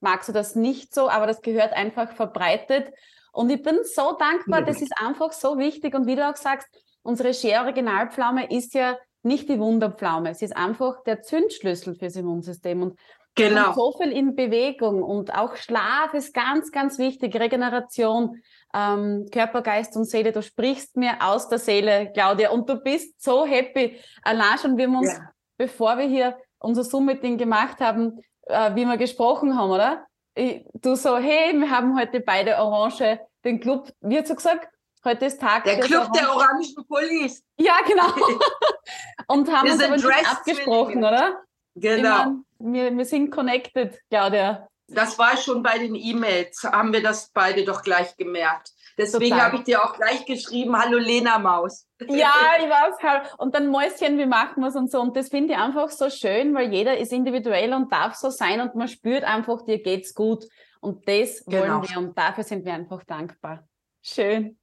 magst 0.00 0.28
du 0.28 0.32
das 0.32 0.54
nicht 0.54 0.94
so, 0.94 1.08
aber 1.08 1.26
das 1.26 1.42
gehört 1.42 1.72
einfach 1.72 2.12
verbreitet. 2.12 2.92
Und 3.32 3.50
ich 3.50 3.62
bin 3.62 3.78
so 3.82 4.12
dankbar, 4.12 4.62
das 4.62 4.80
ist 4.80 4.92
einfach 4.98 5.32
so 5.32 5.58
wichtig. 5.58 5.94
Und 5.94 6.06
wie 6.06 6.16
du 6.16 6.28
auch 6.28 6.36
sagst, 6.36 6.68
unsere 7.02 7.34
Share 7.34 7.64
Originalpflaume 7.64 8.50
ist 8.50 8.74
ja 8.74 8.96
nicht 9.26 9.48
die 9.48 9.58
Wunderpflaume. 9.58 10.30
Es 10.30 10.40
ist 10.40 10.56
einfach 10.56 11.02
der 11.04 11.20
Zündschlüssel 11.22 11.94
fürs 11.94 12.16
Immunsystem. 12.16 12.80
Und 12.82 12.98
genau. 13.34 13.72
so 13.72 13.92
viel 13.92 14.12
in 14.12 14.34
Bewegung 14.34 15.02
und 15.02 15.34
auch 15.34 15.56
Schlaf 15.56 16.14
ist 16.14 16.32
ganz, 16.32 16.70
ganz 16.70 16.98
wichtig. 16.98 17.38
Regeneration, 17.38 18.40
ähm, 18.72 19.26
Körper, 19.30 19.62
Geist 19.62 19.96
und 19.96 20.04
Seele. 20.04 20.32
Du 20.32 20.42
sprichst 20.42 20.96
mir 20.96 21.16
aus 21.20 21.48
der 21.48 21.58
Seele, 21.58 22.10
Claudia, 22.12 22.50
und 22.50 22.68
du 22.70 22.76
bist 22.76 23.22
so 23.22 23.44
happy. 23.44 23.98
Allein 24.22 24.58
schon, 24.58 24.76
wir 24.76 24.86
haben 24.86 24.96
uns, 24.96 25.12
ja. 25.12 25.30
bevor 25.58 25.98
wir 25.98 26.06
hier 26.06 26.36
unser 26.58 26.84
Zoom-Meeting 26.84 27.36
gemacht 27.36 27.80
haben, 27.80 28.20
äh, 28.46 28.74
wie 28.74 28.84
wir 28.84 28.96
gesprochen 28.96 29.58
haben, 29.58 29.70
oder? 29.70 30.06
Ich, 30.34 30.64
du 30.74 30.94
so, 30.94 31.16
hey, 31.16 31.52
wir 31.58 31.70
haben 31.70 31.98
heute 31.98 32.20
beide 32.20 32.56
Orange, 32.58 33.20
den 33.44 33.58
Club, 33.60 33.90
wie 34.00 34.18
hast 34.18 34.30
du 34.30 34.36
gesagt? 34.36 34.68
Heute 35.06 35.26
ist 35.26 35.40
Tag 35.40 35.62
der 35.62 35.78
Club 35.78 36.12
der 36.14 36.34
orangen 36.34 36.74
Pullis. 36.88 37.44
Ja, 37.56 37.74
genau. 37.86 38.08
Und 39.28 39.48
haben 39.52 39.66
wir 39.66 39.74
uns 39.74 39.84
aber 39.84 39.96
nicht 39.96 40.30
abgesprochen, 40.32 40.98
oder? 40.98 41.42
Genau. 41.76 42.08
Meine, 42.08 42.44
wir, 42.58 42.96
wir 42.96 43.04
sind 43.04 43.30
connected, 43.30 44.00
Claudia. 44.10 44.66
Das 44.88 45.16
war 45.16 45.36
schon 45.36 45.62
bei 45.62 45.78
den 45.78 45.94
E-Mails, 45.94 46.64
haben 46.64 46.92
wir 46.92 47.04
das 47.04 47.30
beide 47.32 47.64
doch 47.64 47.82
gleich 47.82 48.16
gemerkt. 48.16 48.72
Deswegen 48.98 49.40
habe 49.40 49.58
ich 49.58 49.62
dir 49.62 49.84
auch 49.84 49.94
gleich 49.94 50.26
geschrieben, 50.26 50.76
hallo 50.76 50.98
Lena 50.98 51.38
Maus. 51.38 51.86
Ja, 52.08 52.32
ich 52.58 52.68
weiß. 52.68 53.36
Und 53.38 53.54
dann 53.54 53.68
Mäuschen, 53.68 54.18
wie 54.18 54.26
machen 54.26 54.60
wir 54.60 54.68
es 54.68 54.74
und 54.74 54.90
so. 54.90 55.00
Und 55.00 55.16
das 55.16 55.28
finde 55.28 55.54
ich 55.54 55.58
einfach 55.58 55.88
so 55.90 56.10
schön, 56.10 56.52
weil 56.52 56.72
jeder 56.72 56.98
ist 56.98 57.12
individuell 57.12 57.72
und 57.74 57.92
darf 57.92 58.16
so 58.16 58.30
sein 58.30 58.60
und 58.60 58.74
man 58.74 58.88
spürt 58.88 59.22
einfach, 59.22 59.62
dir 59.62 59.80
geht's 59.80 60.14
gut. 60.14 60.46
Und 60.80 61.06
das 61.08 61.44
genau. 61.44 61.80
wollen 61.80 61.88
wir 61.88 61.98
und 61.98 62.18
dafür 62.18 62.42
sind 62.42 62.64
wir 62.64 62.74
einfach 62.74 63.04
dankbar. 63.04 63.68
Schön. 64.02 64.58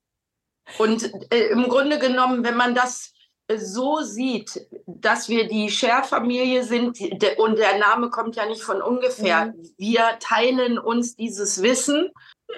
Und 0.77 1.11
äh, 1.31 1.47
im 1.47 1.63
Grunde 1.63 1.99
genommen, 1.99 2.43
wenn 2.43 2.55
man 2.55 2.75
das 2.75 3.13
äh, 3.47 3.57
so 3.57 4.01
sieht, 4.01 4.67
dass 4.85 5.29
wir 5.29 5.47
die 5.47 5.69
Share-Familie 5.69 6.63
sind, 6.63 6.99
und 7.37 7.57
der 7.57 7.77
Name 7.77 8.09
kommt 8.09 8.35
ja 8.35 8.45
nicht 8.45 8.63
von 8.63 8.81
ungefähr, 8.81 9.47
mhm. 9.47 9.73
wir 9.77 10.17
teilen 10.19 10.77
uns 10.77 11.15
dieses 11.15 11.61
Wissen 11.61 12.11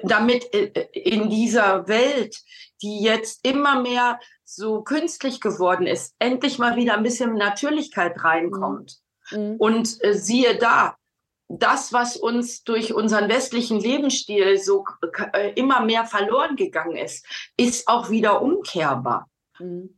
damit 0.03 0.53
äh, 0.53 0.71
äh, 0.73 0.99
in 0.99 1.29
dieser 1.29 1.87
Welt, 1.87 2.37
die 2.81 3.01
jetzt 3.01 3.45
immer 3.45 3.81
mehr 3.81 4.19
so 4.43 4.83
künstlich 4.83 5.41
geworden 5.41 5.87
ist, 5.87 6.13
endlich 6.19 6.59
mal 6.59 6.75
wieder 6.75 6.95
ein 6.95 7.03
bisschen 7.03 7.33
Natürlichkeit 7.35 8.23
reinkommt. 8.23 8.97
Mhm. 9.31 9.39
mhm. 9.39 9.55
Und 9.57 9.87
siehe 10.11 10.57
da, 10.57 10.95
das, 11.47 11.93
was 11.93 12.17
uns 12.17 12.63
durch 12.63 12.93
unseren 12.93 13.29
westlichen 13.29 13.79
Lebensstil 13.79 14.57
so 14.57 14.85
äh, 15.33 15.53
immer 15.53 15.81
mehr 15.81 16.05
verloren 16.05 16.55
gegangen 16.55 16.97
ist, 16.97 17.25
ist 17.57 17.87
auch 17.87 18.09
wieder 18.09 18.41
umkehrbar. 18.41 19.29
Mhm. 19.59 19.97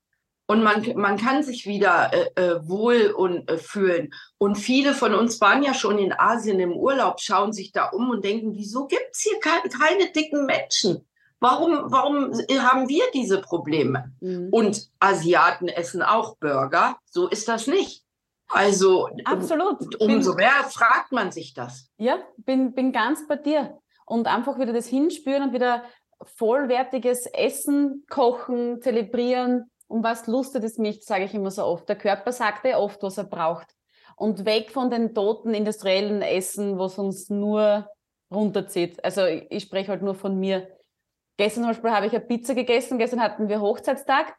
Und 0.49 0.63
man, 0.63 0.83
man 0.95 1.17
kann 1.17 1.43
sich 1.43 1.65
wieder 1.65 2.11
äh, 2.13 2.41
äh, 2.41 2.67
wohl 2.67 3.11
und 3.11 3.49
äh, 3.49 3.57
fühlen. 3.57 4.13
Und 4.37 4.55
viele 4.55 4.93
von 4.93 5.13
uns 5.13 5.41
waren 5.41 5.61
ja 5.61 5.73
schon 5.73 5.99
in 5.99 6.13
Asien 6.17 6.59
im 6.61 6.71
Urlaub, 6.71 7.19
schauen 7.19 7.51
sich 7.51 7.73
da 7.73 7.89
um 7.89 8.09
und 8.09 8.23
denken, 8.23 8.55
wieso 8.55 8.87
gibt 8.87 9.09
es 9.11 9.19
hier 9.19 9.39
keine, 9.41 9.69
keine 9.69 10.11
dicken 10.11 10.45
Menschen? 10.45 11.05
Warum, 11.39 11.91
warum 11.91 12.33
haben 12.33 12.89
wir 12.89 13.03
diese 13.13 13.41
Probleme? 13.41 14.11
Mhm. 14.21 14.47
Und 14.51 14.89
Asiaten 14.99 15.67
essen 15.67 16.01
auch 16.01 16.37
Burger. 16.37 16.97
So 17.11 17.27
ist 17.27 17.47
das 17.47 17.67
nicht. 17.67 18.06
Also 18.49 19.09
absolut. 19.25 19.99
Umso 20.01 20.31
bin, 20.31 20.45
mehr 20.45 20.63
fragt 20.69 21.11
man 21.11 21.31
sich 21.31 21.53
das. 21.53 21.89
Ja, 21.97 22.19
bin, 22.37 22.73
bin 22.73 22.91
ganz 22.91 23.27
bei 23.27 23.35
dir. 23.35 23.77
Und 24.05 24.27
einfach 24.27 24.57
wieder 24.57 24.73
das 24.73 24.87
Hinspüren 24.87 25.43
und 25.43 25.53
wieder 25.53 25.83
vollwertiges 26.21 27.25
Essen, 27.27 28.05
Kochen, 28.09 28.81
Zelebrieren, 28.81 29.69
um 29.87 30.03
was 30.03 30.27
lustet 30.27 30.63
es 30.63 30.77
mich, 30.77 31.03
sage 31.03 31.25
ich 31.25 31.33
immer 31.33 31.51
so 31.51 31.63
oft. 31.63 31.87
Der 31.89 31.97
Körper 31.97 32.31
sagt 32.31 32.65
ja 32.65 32.77
oft, 32.77 33.01
was 33.03 33.17
er 33.17 33.25
braucht. 33.25 33.67
Und 34.15 34.45
weg 34.45 34.71
von 34.71 34.89
den 34.89 35.13
toten 35.13 35.53
industriellen 35.53 36.21
Essen, 36.21 36.79
was 36.79 36.97
uns 36.97 37.29
nur 37.29 37.87
runterzieht. 38.31 39.03
Also 39.03 39.25
ich, 39.25 39.45
ich 39.49 39.63
spreche 39.63 39.91
halt 39.91 40.01
nur 40.01 40.15
von 40.15 40.39
mir. 40.39 40.67
Gestern 41.37 41.63
zum 41.63 41.71
Beispiel 41.71 41.91
habe 41.91 42.07
ich 42.07 42.13
eine 42.13 42.25
Pizza 42.25 42.55
gegessen, 42.55 42.97
gestern 42.97 43.21
hatten 43.21 43.47
wir 43.47 43.61
Hochzeitstag 43.61 44.35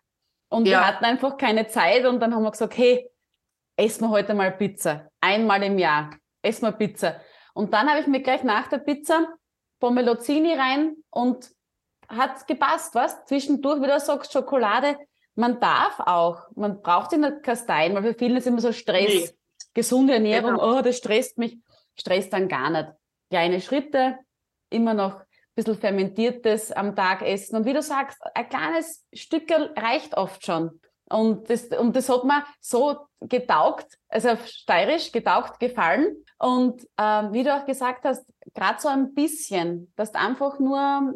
und 0.49 0.67
ja. 0.67 0.81
wir 0.81 0.87
hatten 0.87 1.05
einfach 1.05 1.37
keine 1.37 1.69
Zeit 1.69 2.05
und 2.07 2.21
dann 2.21 2.35
haben 2.35 2.43
wir 2.43 2.51
gesagt, 2.51 2.77
hey, 2.77 3.09
essen 3.79 4.05
wir 4.05 4.11
heute 4.11 4.35
mal 4.35 4.53
Pizza. 4.53 5.09
Einmal 5.21 5.63
im 5.63 5.79
Jahr. 5.79 6.11
Essen 6.43 6.67
wir 6.67 6.73
Pizza. 6.73 7.21
Und 7.55 7.73
dann 7.73 7.89
habe 7.89 8.01
ich 8.01 8.07
mir 8.07 8.21
gleich 8.21 8.43
nach 8.43 8.69
der 8.69 8.79
Pizza 8.79 9.27
Pommelozini 9.81 10.53
rein 10.55 10.97
und 11.11 11.49
hat 12.09 12.47
gepasst, 12.47 12.95
was? 12.95 13.25
Zwischendurch 13.25 13.81
wieder 13.81 14.01
sagst 14.01 14.33
Schokolade 14.33 14.97
man 15.39 15.61
darf 15.61 16.01
auch, 16.01 16.49
man 16.57 16.83
braucht 16.83 17.11
sich 17.11 17.21
nicht 17.21 17.45
kasteien, 17.45 17.95
weil 17.95 18.03
für 18.03 18.15
viele 18.15 18.39
ist 18.39 18.49
immer 18.49 18.61
so 18.61 18.73
Stress, 18.73 19.09
nee. 19.09 19.31
gesunde 19.73 20.15
Ernährung, 20.15 20.55
genau. 20.55 20.79
oh, 20.79 20.83
das 20.83 20.97
stresst 20.99 21.39
mich, 21.39 21.59
stresst 21.95 22.33
dann 22.33 22.49
gar 22.49 22.71
nicht. 22.71 22.89
Kleine 23.31 23.61
Schritte, 23.61 24.19
immer 24.69 24.95
noch 24.95 25.21
ein 25.21 25.27
bisschen 25.55 25.79
Fermentiertes 25.79 26.73
am 26.73 26.97
Tag 26.97 27.23
essen. 27.23 27.55
Und 27.55 27.67
wie 27.67 27.73
du 27.73 27.83
sagst, 27.83 28.19
ein 28.35 28.49
kleines 28.49 29.07
Stück 29.13 29.49
reicht 29.77 30.17
oft 30.17 30.45
schon. 30.45 30.81
Und 31.11 31.49
das, 31.49 31.67
und 31.67 31.97
das 31.97 32.09
hat 32.09 32.25
mir 32.25 32.45
so 32.61 32.99
getaugt, 33.21 33.87
also 34.09 34.31
auf 34.31 34.47
steirisch 34.47 35.11
getaugt, 35.11 35.59
gefallen. 35.59 36.25
Und 36.39 36.87
ähm, 36.99 37.33
wie 37.33 37.45
du 37.45 37.55
auch 37.55 37.67
gesagt 37.67 38.05
hast, 38.05 38.25
gerade 38.55 38.81
so 38.81 38.89
ein 38.89 39.15
bisschen, 39.15 39.93
dass 39.97 40.13
du 40.13 40.19
einfach 40.19 40.59
nur 40.59 41.15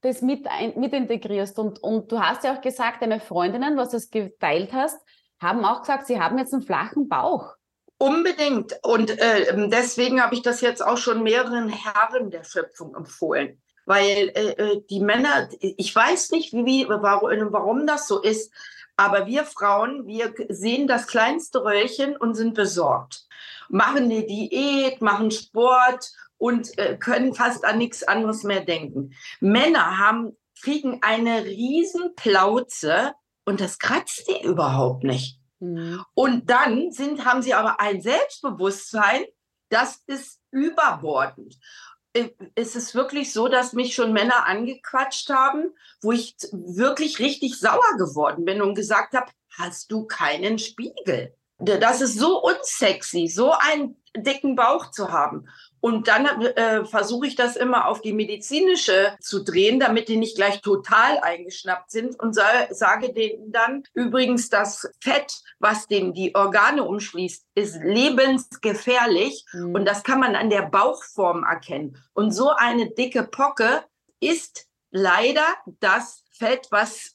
das 0.00 0.22
mit, 0.22 0.46
ein, 0.46 0.78
mit 0.78 0.92
integrierst. 0.92 1.58
Und, 1.58 1.82
und 1.82 2.10
du 2.10 2.20
hast 2.20 2.44
ja 2.44 2.56
auch 2.56 2.60
gesagt, 2.60 3.02
deine 3.02 3.20
Freundinnen, 3.20 3.76
was 3.76 3.90
du 3.90 3.96
es 3.96 4.10
geteilt 4.10 4.72
hast, 4.72 4.98
haben 5.40 5.64
auch 5.64 5.80
gesagt, 5.80 6.06
sie 6.06 6.20
haben 6.20 6.38
jetzt 6.38 6.52
einen 6.54 6.62
flachen 6.62 7.08
Bauch. 7.08 7.54
Unbedingt. 7.98 8.78
Und 8.82 9.10
äh, 9.18 9.68
deswegen 9.68 10.22
habe 10.22 10.34
ich 10.34 10.42
das 10.42 10.60
jetzt 10.60 10.84
auch 10.84 10.96
schon 10.98 11.22
mehreren 11.22 11.68
Herren 11.68 12.30
der 12.30 12.44
Schöpfung 12.44 12.94
empfohlen. 12.94 13.60
Weil 13.86 14.32
äh, 14.34 14.50
äh 14.52 14.82
die 14.88 15.00
Männer, 15.00 15.48
ich 15.60 15.94
weiß 15.94 16.30
nicht, 16.30 16.52
wie, 16.52 16.86
warum, 16.88 17.52
warum 17.52 17.86
das 17.86 18.08
so 18.08 18.20
ist, 18.22 18.52
aber 18.96 19.26
wir 19.26 19.44
Frauen, 19.44 20.06
wir 20.06 20.34
sehen 20.48 20.86
das 20.86 21.06
kleinste 21.06 21.64
Röllchen 21.64 22.16
und 22.16 22.34
sind 22.34 22.54
besorgt. 22.54 23.26
Machen 23.68 24.04
eine 24.04 24.24
Diät, 24.24 25.00
machen 25.00 25.30
Sport 25.30 26.12
und 26.38 26.78
äh, 26.78 26.96
können 26.96 27.34
fast 27.34 27.64
an 27.64 27.78
nichts 27.78 28.02
anderes 28.02 28.44
mehr 28.44 28.60
denken. 28.60 29.14
Männer 29.40 29.98
haben, 29.98 30.36
kriegen 30.60 30.98
eine 31.02 31.44
riesen 31.44 32.14
Plauze 32.14 33.12
und 33.44 33.60
das 33.60 33.78
kratzt 33.78 34.28
die 34.28 34.46
überhaupt 34.46 35.04
nicht. 35.04 35.38
Mhm. 35.60 36.04
Und 36.14 36.50
dann 36.50 36.90
sind, 36.90 37.24
haben 37.24 37.42
sie 37.42 37.54
aber 37.54 37.80
ein 37.80 38.00
Selbstbewusstsein, 38.00 39.24
das 39.70 40.02
ist 40.06 40.40
überbordend. 40.50 41.56
Äh, 42.14 42.30
es 42.54 42.76
ist 42.76 42.94
wirklich 42.94 43.32
so, 43.32 43.48
dass 43.48 43.74
mich 43.74 43.94
schon 43.94 44.12
Männer 44.12 44.46
angequatscht 44.46 45.28
haben, 45.28 45.74
wo 46.00 46.12
ich 46.12 46.36
wirklich 46.52 47.18
richtig 47.18 47.58
sauer 47.58 47.98
geworden 47.98 48.44
bin 48.44 48.62
und 48.62 48.74
gesagt 48.74 49.14
habe, 49.14 49.30
hast 49.50 49.92
du 49.92 50.06
keinen 50.06 50.58
Spiegel? 50.58 51.36
Das 51.58 52.00
ist 52.00 52.18
so 52.18 52.42
unsexy, 52.42 53.28
so 53.28 53.52
einen 53.52 53.96
dicken 54.16 54.56
Bauch 54.56 54.90
zu 54.90 55.12
haben. 55.12 55.48
Und 55.84 56.08
dann 56.08 56.24
äh, 56.40 56.86
versuche 56.86 57.26
ich 57.26 57.36
das 57.36 57.56
immer 57.56 57.88
auf 57.88 58.00
die 58.00 58.14
medizinische 58.14 59.18
zu 59.20 59.44
drehen, 59.44 59.78
damit 59.78 60.08
die 60.08 60.16
nicht 60.16 60.34
gleich 60.34 60.62
total 60.62 61.18
eingeschnappt 61.18 61.90
sind 61.90 62.18
und 62.18 62.32
sa 62.32 62.46
sage 62.70 63.12
denen 63.12 63.52
dann 63.52 63.82
übrigens, 63.92 64.48
das 64.48 64.88
Fett, 65.02 65.42
was 65.58 65.86
den 65.86 66.14
die 66.14 66.34
Organe 66.34 66.84
umschließt, 66.84 67.44
ist 67.54 67.76
lebensgefährlich 67.82 69.44
mhm. 69.52 69.74
und 69.74 69.84
das 69.84 70.04
kann 70.04 70.20
man 70.20 70.36
an 70.36 70.48
der 70.48 70.62
Bauchform 70.62 71.44
erkennen. 71.44 72.02
Und 72.14 72.30
so 72.30 72.48
eine 72.48 72.88
dicke 72.88 73.24
Pocke 73.24 73.84
ist 74.20 74.66
leider 74.90 75.44
das 75.80 76.24
Fett, 76.30 76.68
was 76.70 77.14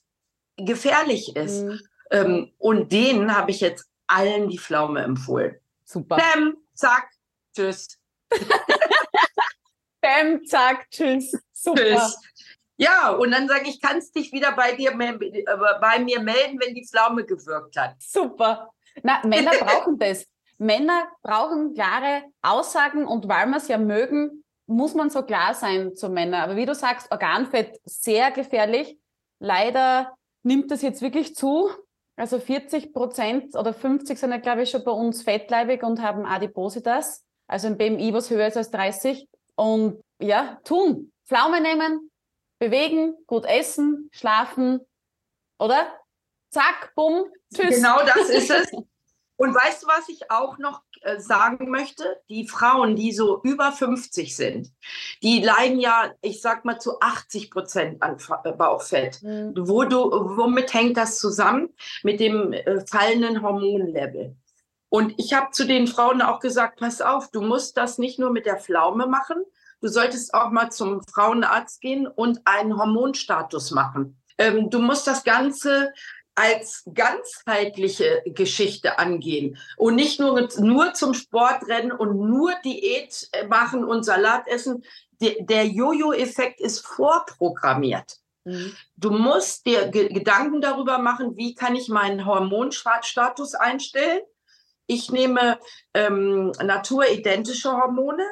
gefährlich 0.58 1.36
ist. 1.36 1.64
Mhm. 1.64 1.80
Ähm, 2.12 2.52
und 2.60 2.92
denen 2.92 3.36
habe 3.36 3.50
ich 3.50 3.62
jetzt 3.62 3.90
allen 4.06 4.48
die 4.48 4.60
Pflaume 4.60 5.02
empfohlen. 5.02 5.56
Super. 5.86 6.18
Bam, 6.18 6.58
zack, 6.76 7.10
tschüss. 7.56 7.99
Bam, 10.02 10.46
zack, 10.46 10.90
tschüss. 10.90 11.38
Super. 11.52 11.82
Tschüss. 11.82 12.18
Ja, 12.78 13.10
und 13.12 13.32
dann 13.32 13.50
sage 13.50 13.70
ich, 13.70 13.82
kannst 13.82 14.16
dich 14.16 14.32
wieder 14.32 14.54
bei 14.54 14.72
dir 14.72 14.92
äh, 14.92 15.44
bei 15.82 16.00
mir 16.00 16.22
melden, 16.22 16.60
wenn 16.62 16.74
die 16.74 16.88
Pflaume 16.88 17.26
gewirkt 17.26 17.76
hat. 17.78 17.96
Super. 18.00 18.70
Na, 19.04 19.20
Männer 19.26 19.52
brauchen 19.60 20.00
das. 20.00 20.26
Männer 20.58 21.08
brauchen 21.22 21.74
klare 21.74 22.24
Aussagen 22.42 23.06
und 23.06 23.28
weil 23.28 23.48
wir 23.48 23.58
es 23.58 23.68
ja 23.68 23.78
mögen, 23.78 24.44
muss 24.66 24.94
man 24.94 25.10
so 25.10 25.24
klar 25.24 25.54
sein 25.56 25.96
zu 25.96 26.10
Männern. 26.10 26.42
Aber 26.42 26.56
wie 26.56 26.66
du 26.66 26.74
sagst, 26.74 27.12
Organfett 27.12 27.80
sehr 27.84 28.32
gefährlich. 28.32 28.98
Leider 29.40 30.16
nimmt 30.44 30.72
das 30.72 30.82
jetzt 30.82 31.02
wirklich 31.02 31.36
zu. 31.36 31.70
Also 32.16 32.40
40 32.40 32.94
Prozent 32.94 33.56
oder 33.56 33.74
50 33.74 34.18
sind 34.18 34.32
ja, 34.32 34.38
glaube 34.38 34.64
ich, 34.64 34.70
schon 34.70 34.84
bei 34.84 34.92
uns 34.92 35.24
fettleibig 35.24 35.84
und 35.84 36.02
haben 36.02 36.26
Adipositas 36.26 37.26
also 37.50 37.68
ein 37.68 37.78
BMI, 37.78 38.14
was 38.14 38.30
höher 38.30 38.48
ist 38.48 38.58
als 38.58 38.72
30. 38.72 39.28
Und 39.56 40.02
ja, 40.22 40.60
tun. 40.64 41.12
Pflaume 41.26 41.62
nehmen, 41.62 42.10
bewegen, 42.60 43.16
gut 43.28 43.46
essen, 43.46 44.10
schlafen, 44.12 44.80
oder? 45.60 45.88
Zack, 46.52 46.94
bumm, 46.96 47.26
tschüss. 47.54 47.76
Genau 47.76 48.00
das 48.06 48.30
ist 48.30 48.50
es. 48.50 48.72
Und 49.40 49.56
weißt 49.56 49.84
du, 49.84 49.88
was 49.88 50.10
ich 50.10 50.30
auch 50.30 50.58
noch 50.58 50.82
äh, 51.02 51.18
sagen 51.18 51.70
möchte? 51.70 52.04
Die 52.28 52.46
Frauen, 52.46 52.98
die 52.98 53.14
so 53.14 53.42
über 53.44 53.72
50 53.72 54.36
sind, 54.36 54.70
die 55.24 55.42
leiden 55.42 55.80
ja, 55.80 56.12
ich 56.20 56.42
sag 56.42 56.66
mal, 56.66 56.78
zu 56.78 57.00
80 57.00 57.50
Prozent 57.50 58.04
an 58.04 58.18
äh, 58.44 58.52
Bauchfett. 58.52 59.24
Mhm. 59.24 59.54
Wo 59.56 59.86
du, 59.86 59.98
womit 60.12 60.74
hängt 60.74 60.98
das 60.98 61.18
zusammen? 61.20 61.70
Mit 62.04 62.20
dem 62.20 62.52
äh, 62.52 62.86
fallenden 62.86 63.42
Hormonlevel. 63.42 64.36
Und 64.90 65.14
ich 65.18 65.34
habe 65.34 65.52
zu 65.52 65.66
den 65.66 65.88
Frauen 65.88 66.22
auch 66.22 66.40
gesagt, 66.40 66.80
pass 66.80 67.02
auf, 67.02 67.30
du 67.32 67.42
musst 67.42 67.78
das 67.78 67.98
nicht 67.98 68.20
nur 68.20 68.32
mit 68.32 68.46
der 68.46 68.58
Pflaume 68.58 69.08
machen, 69.08 69.38
du 69.82 69.88
solltest 69.88 70.34
auch 70.34 70.50
mal 70.50 70.72
zum 70.72 71.02
Frauenarzt 71.04 71.80
gehen 71.80 72.08
und 72.08 72.42
einen 72.46 72.78
Hormonstatus 72.78 73.72
machen. 73.72 74.22
Ähm, 74.38 74.70
du 74.70 74.80
musst 74.80 75.06
das 75.06 75.24
Ganze 75.24 75.94
als 76.40 76.84
ganzheitliche 76.94 78.24
Geschichte 78.26 78.98
angehen 78.98 79.58
und 79.76 79.96
nicht 79.96 80.22
nur, 80.22 80.48
nur 80.60 80.94
zum 80.94 81.14
Sport 81.14 81.68
rennen 81.68 81.92
und 81.92 82.18
nur 82.18 82.54
Diät 82.64 83.30
machen 83.50 83.84
und 83.84 84.04
Salat 84.04 84.48
essen. 84.48 84.84
Der 85.20 85.68
Jojo-Effekt 85.68 86.62
ist 86.62 86.88
vorprogrammiert. 86.88 88.20
Mhm. 88.46 88.74
Du 88.96 89.12
musst 89.12 89.66
dir 89.66 89.90
Gedanken 89.90 90.62
darüber 90.62 90.98
machen, 90.98 91.36
wie 91.36 91.56
kann 91.56 91.76
ich 91.76 91.90
meinen 91.90 92.26
Hormonstatus 92.26 93.54
einstellen. 93.54 94.22
Ich 94.90 95.12
nehme 95.12 95.60
ähm, 95.94 96.52
naturidentische 96.64 97.72
Hormone 97.72 98.26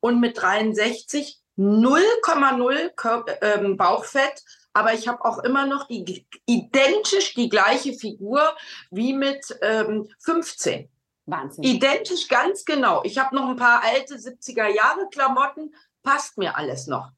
und 0.00 0.20
mit 0.20 0.40
63 0.40 1.38
0,0 1.58 3.36
ähm, 3.42 3.76
Bauchfett 3.76 4.42
aber 4.72 4.94
ich 4.94 5.08
habe 5.08 5.24
auch 5.24 5.38
immer 5.40 5.66
noch 5.66 5.86
die 5.86 6.26
identisch 6.46 7.34
die 7.34 7.48
gleiche 7.48 7.92
Figur 7.92 8.56
wie 8.90 9.12
mit 9.12 9.44
ähm, 9.60 10.08
15. 10.20 10.88
Wahnsinn. 11.26 11.64
Identisch, 11.64 12.28
ganz 12.28 12.64
genau. 12.64 13.02
Ich 13.04 13.18
habe 13.18 13.34
noch 13.34 13.48
ein 13.48 13.56
paar 13.56 13.82
alte 13.82 14.16
70er 14.16 14.66
Jahre 14.68 15.08
Klamotten, 15.10 15.74
passt 16.02 16.38
mir 16.38 16.56
alles 16.56 16.86
noch. 16.86 17.10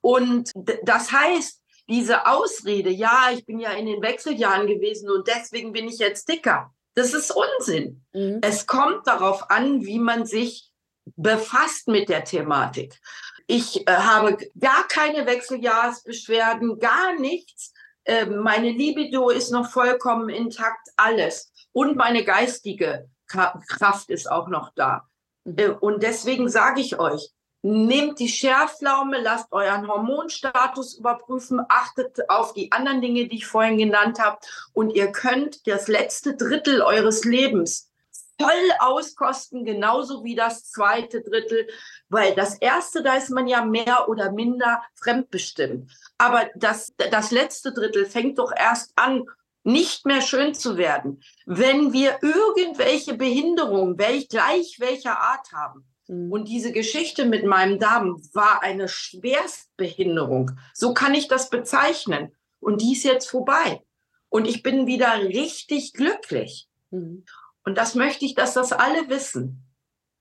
Und 0.00 0.52
das 0.82 1.12
heißt, 1.12 1.62
diese 1.88 2.26
Ausrede, 2.26 2.90
ja, 2.90 3.30
ich 3.32 3.46
bin 3.46 3.60
ja 3.60 3.70
in 3.72 3.86
den 3.86 4.02
Wechseljahren 4.02 4.66
gewesen 4.66 5.08
und 5.10 5.28
deswegen 5.28 5.72
bin 5.72 5.86
ich 5.86 5.98
jetzt 5.98 6.28
dicker, 6.28 6.74
das 6.96 7.12
ist 7.12 7.30
Unsinn. 7.30 8.04
Mhm. 8.12 8.40
Es 8.42 8.66
kommt 8.66 9.06
darauf 9.06 9.50
an, 9.50 9.84
wie 9.84 9.98
man 9.98 10.26
sich 10.26 10.72
befasst 11.14 11.88
mit 11.88 12.08
der 12.08 12.24
Thematik. 12.24 12.98
Ich 13.46 13.86
äh, 13.86 13.92
habe 13.92 14.38
gar 14.58 14.88
keine 14.88 15.26
Wechseljahresbeschwerden, 15.26 16.80
gar 16.80 17.14
nichts. 17.20 17.72
Äh, 18.04 18.26
meine 18.26 18.70
Libido 18.70 19.28
ist 19.28 19.52
noch 19.52 19.70
vollkommen 19.70 20.30
intakt, 20.30 20.88
alles. 20.96 21.52
Und 21.72 21.96
meine 21.96 22.24
geistige 22.24 23.08
Kraft 23.28 24.08
ist 24.08 24.30
auch 24.30 24.48
noch 24.48 24.72
da. 24.74 25.06
Mhm. 25.44 25.58
Äh, 25.58 25.68
und 25.68 26.02
deswegen 26.02 26.48
sage 26.48 26.80
ich 26.80 26.98
euch, 26.98 27.30
nehmt 27.66 28.20
die 28.20 28.28
Schärflaume, 28.28 29.20
lasst 29.20 29.50
euren 29.50 29.88
Hormonstatus 29.88 30.94
überprüfen, 30.94 31.60
achtet 31.68 32.30
auf 32.30 32.52
die 32.52 32.70
anderen 32.70 33.00
Dinge, 33.00 33.26
die 33.26 33.36
ich 33.36 33.46
vorhin 33.46 33.76
genannt 33.76 34.20
habe. 34.20 34.38
Und 34.72 34.90
ihr 34.90 35.10
könnt 35.10 35.66
das 35.66 35.88
letzte 35.88 36.36
Drittel 36.36 36.80
eures 36.80 37.24
Lebens 37.24 37.90
voll 38.38 38.70
auskosten, 38.78 39.64
genauso 39.64 40.22
wie 40.22 40.34
das 40.34 40.70
zweite 40.70 41.22
Drittel, 41.22 41.66
weil 42.08 42.34
das 42.34 42.56
erste, 42.58 43.02
da 43.02 43.16
ist 43.16 43.30
man 43.30 43.48
ja 43.48 43.64
mehr 43.64 44.08
oder 44.08 44.30
minder 44.30 44.82
fremdbestimmt. 44.94 45.90
Aber 46.18 46.48
das, 46.54 46.94
das 47.10 47.30
letzte 47.30 47.72
Drittel 47.72 48.06
fängt 48.06 48.38
doch 48.38 48.52
erst 48.54 48.92
an, 48.96 49.24
nicht 49.64 50.06
mehr 50.06 50.20
schön 50.20 50.54
zu 50.54 50.76
werden, 50.76 51.20
wenn 51.44 51.92
wir 51.92 52.18
irgendwelche 52.22 53.14
Behinderungen, 53.14 53.98
welch, 53.98 54.28
gleich 54.28 54.76
welcher 54.78 55.18
Art 55.18 55.50
haben. 55.52 55.84
Mhm. 56.08 56.32
Und 56.32 56.48
diese 56.48 56.72
Geschichte 56.72 57.24
mit 57.24 57.44
meinem 57.44 57.78
Darm 57.78 58.20
war 58.32 58.62
eine 58.62 58.88
Schwerstbehinderung. 58.88 60.52
So 60.74 60.94
kann 60.94 61.14
ich 61.14 61.28
das 61.28 61.50
bezeichnen. 61.50 62.34
Und 62.60 62.80
die 62.82 62.92
ist 62.92 63.04
jetzt 63.04 63.30
vorbei. 63.30 63.82
Und 64.28 64.46
ich 64.46 64.62
bin 64.62 64.86
wieder 64.86 65.18
richtig 65.18 65.92
glücklich. 65.92 66.68
Mhm. 66.90 67.24
Und 67.64 67.78
das 67.78 67.94
möchte 67.94 68.24
ich, 68.24 68.34
dass 68.34 68.54
das 68.54 68.72
alle 68.72 69.08
wissen. 69.08 69.62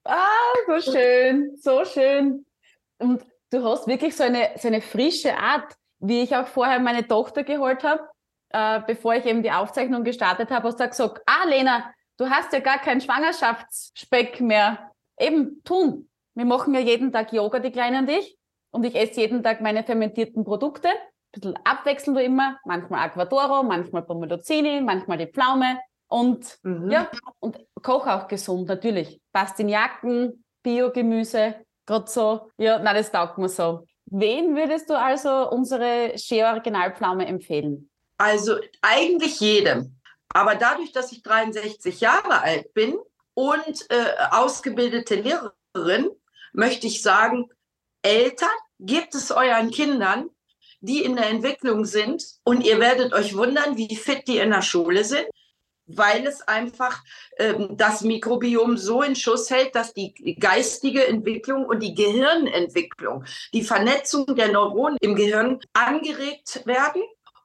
Ah, 0.03 0.53
so 0.67 0.91
schön, 0.91 1.57
so 1.57 1.85
schön. 1.85 2.45
Und 2.97 3.23
du 3.51 3.63
hast 3.63 3.87
wirklich 3.87 4.15
so 4.15 4.23
eine, 4.23 4.51
so 4.57 4.67
eine 4.67 4.81
frische 4.81 5.37
Art, 5.37 5.75
wie 5.99 6.21
ich 6.21 6.35
auch 6.35 6.47
vorher 6.47 6.79
meine 6.79 7.07
Tochter 7.07 7.43
geholt 7.43 7.83
habe, 7.83 8.07
äh, 8.49 8.81
bevor 8.85 9.15
ich 9.15 9.25
eben 9.25 9.43
die 9.43 9.51
Aufzeichnung 9.51 10.03
gestartet 10.03 10.51
habe, 10.51 10.67
hast 10.67 10.79
du 10.79 10.87
gesagt, 10.87 11.21
ah, 11.25 11.47
Lena, 11.47 11.91
du 12.17 12.29
hast 12.29 12.53
ja 12.53 12.59
gar 12.59 12.79
keinen 12.79 13.01
Schwangerschaftsspeck 13.01 14.39
mehr. 14.41 14.91
Eben, 15.19 15.61
tun. 15.63 16.09
Wir 16.35 16.45
machen 16.45 16.73
ja 16.73 16.81
jeden 16.81 17.11
Tag 17.11 17.31
Yoga, 17.31 17.59
die 17.59 17.71
Kleine 17.71 17.99
und 17.99 18.09
ich. 18.09 18.37
Und 18.71 18.85
ich 18.85 18.95
esse 18.95 19.21
jeden 19.21 19.41
Tag 19.41 19.61
meine 19.61 19.83
fermentierten 19.83 20.43
Produkte. 20.43 20.89
Ein 20.89 21.31
bisschen 21.31 21.59
abwechselnd 21.63 22.19
immer. 22.19 22.57
Manchmal 22.65 23.07
Aquadoro, 23.07 23.63
manchmal 23.63 24.03
Pomodozini, 24.03 24.81
manchmal 24.81 25.17
die 25.17 25.27
Pflaume. 25.27 25.79
Und 26.07 26.57
mhm. 26.63 26.91
ja, 26.91 27.09
und 27.39 27.57
koche 27.81 28.13
auch 28.13 28.27
gesund, 28.27 28.67
natürlich. 28.67 29.21
Pastinaken, 29.31 30.43
Biogemüse, 30.61 31.55
gerade 31.85 32.09
so. 32.09 32.49
Ja, 32.57 32.79
nein, 32.79 32.95
das 32.95 33.11
taugt 33.11 33.37
mir 33.37 33.49
so. 33.49 33.85
Wen 34.07 34.55
würdest 34.55 34.89
du 34.89 34.99
also 34.99 35.49
unsere 35.49 36.17
Shea 36.17 36.51
Originalpflaume 36.51 37.25
empfehlen? 37.25 37.89
Also 38.17 38.57
eigentlich 38.81 39.39
jedem. 39.39 39.99
Aber 40.29 40.55
dadurch, 40.55 40.91
dass 40.91 41.11
ich 41.11 41.23
63 41.23 42.01
Jahre 42.01 42.41
alt 42.41 42.73
bin 42.73 42.97
und 43.35 43.85
äh, 43.89 44.15
ausgebildete 44.31 45.15
Lehrerin, 45.15 46.09
möchte 46.53 46.87
ich 46.87 47.03
sagen, 47.03 47.49
Eltern, 48.01 48.49
gebt 48.79 49.13
es 49.13 49.31
euren 49.31 49.69
Kindern, 49.69 50.29
die 50.79 51.03
in 51.03 51.15
der 51.15 51.29
Entwicklung 51.29 51.85
sind 51.85 52.23
und 52.43 52.65
ihr 52.65 52.79
werdet 52.79 53.13
euch 53.13 53.35
wundern, 53.35 53.77
wie 53.77 53.95
fit 53.95 54.27
die 54.27 54.37
in 54.37 54.49
der 54.49 54.61
Schule 54.63 55.03
sind 55.03 55.27
weil 55.87 56.25
es 56.25 56.41
einfach 56.41 57.03
ähm, 57.37 57.77
das 57.77 58.01
Mikrobiom 58.01 58.77
so 58.77 59.01
in 59.01 59.15
Schuss 59.15 59.49
hält, 59.49 59.75
dass 59.75 59.93
die 59.93 60.13
geistige 60.39 61.07
Entwicklung 61.07 61.65
und 61.65 61.81
die 61.81 61.93
Gehirnentwicklung, 61.93 63.25
die 63.53 63.63
Vernetzung 63.63 64.35
der 64.35 64.51
Neuronen 64.51 64.97
im 65.01 65.15
Gehirn 65.15 65.59
angeregt 65.73 66.65
werden. 66.65 67.03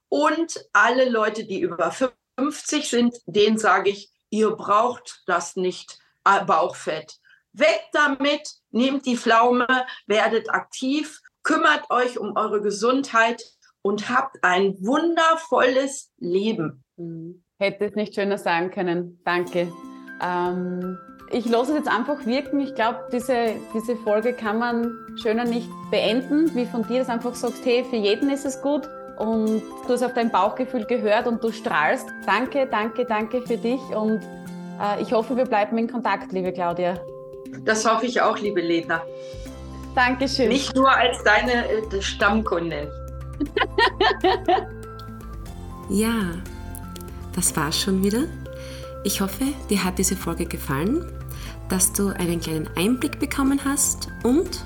Und 0.09 0.67
alle 0.73 1.09
Leute, 1.09 1.45
die 1.45 1.61
über 1.61 1.95
50 2.39 2.89
sind, 2.89 3.17
denen 3.27 3.59
sage 3.59 3.91
ich, 3.91 4.10
ihr 4.31 4.51
braucht 4.53 5.23
das 5.27 5.57
nicht, 5.57 5.99
äh, 6.25 6.45
Bauchfett. 6.45 7.19
Weg 7.53 7.83
damit, 7.93 8.49
nehmt 8.71 9.07
die 9.07 9.17
Pflaume, 9.17 9.67
werdet 10.07 10.51
aktiv, 10.51 11.21
kümmert 11.43 11.91
euch 11.91 12.19
um 12.19 12.37
eure 12.37 12.61
Gesundheit 12.61 13.43
und 13.83 14.09
habt 14.09 14.37
ein 14.43 14.77
wundervolles 14.81 16.13
Leben. 16.19 16.85
Mhm. 16.97 17.45
Hätte 17.59 17.87
es 17.87 17.95
nicht 17.95 18.15
schöner 18.15 18.39
sagen 18.39 18.71
können. 18.71 19.21
Danke. 19.25 19.73
Ähm, 20.23 20.99
ich 21.31 21.47
lasse 21.47 21.73
es 21.73 21.79
jetzt 21.79 21.89
einfach 21.89 22.25
wirken. 22.25 22.61
Ich 22.61 22.75
glaube, 22.75 23.09
diese, 23.13 23.57
diese 23.75 23.97
Folge 23.97 24.33
kann 24.33 24.59
man 24.59 24.97
schöner 25.21 25.45
nicht 25.45 25.69
beenden, 25.91 26.55
wie 26.55 26.67
von 26.67 26.87
dir, 26.87 27.01
dass 27.01 27.09
einfach 27.09 27.35
sagst, 27.35 27.65
hey, 27.65 27.85
für 27.85 27.97
jeden 27.97 28.31
ist 28.31 28.45
es 28.45 28.61
gut 28.63 28.89
und 29.21 29.63
du 29.87 29.93
hast 29.93 30.03
auf 30.03 30.15
dein 30.15 30.31
Bauchgefühl 30.31 30.85
gehört 30.87 31.27
und 31.27 31.45
du 31.45 31.53
strahlst. 31.53 32.09
Danke, 32.27 32.67
danke, 32.71 33.05
danke 33.05 33.43
für 33.43 33.59
dich 33.59 33.81
und 33.95 34.21
äh, 34.81 35.03
ich 35.03 35.13
hoffe, 35.13 35.37
wir 35.37 35.45
bleiben 35.45 35.77
in 35.77 35.91
Kontakt, 35.91 36.33
liebe 36.33 36.53
Claudia. 36.53 36.99
Das 37.65 37.89
hoffe 37.89 38.07
ich 38.07 38.21
auch, 38.21 38.39
liebe 38.39 38.61
Lena. 38.61 39.03
Dankeschön. 39.95 40.49
Nicht 40.49 40.75
nur 40.75 40.91
als 40.91 41.23
deine 41.23 41.69
äh, 41.69 42.01
Stammkundin. 42.01 42.89
ja, 45.91 46.15
das 47.35 47.55
war's 47.57 47.79
schon 47.79 48.03
wieder. 48.03 48.23
Ich 49.05 49.21
hoffe, 49.21 49.45
dir 49.69 49.85
hat 49.85 49.99
diese 49.99 50.17
Folge 50.17 50.47
gefallen, 50.47 51.05
dass 51.69 51.93
du 51.93 52.09
einen 52.09 52.41
kleinen 52.41 52.69
Einblick 52.77 53.19
bekommen 53.19 53.61
hast 53.65 54.09
und 54.23 54.65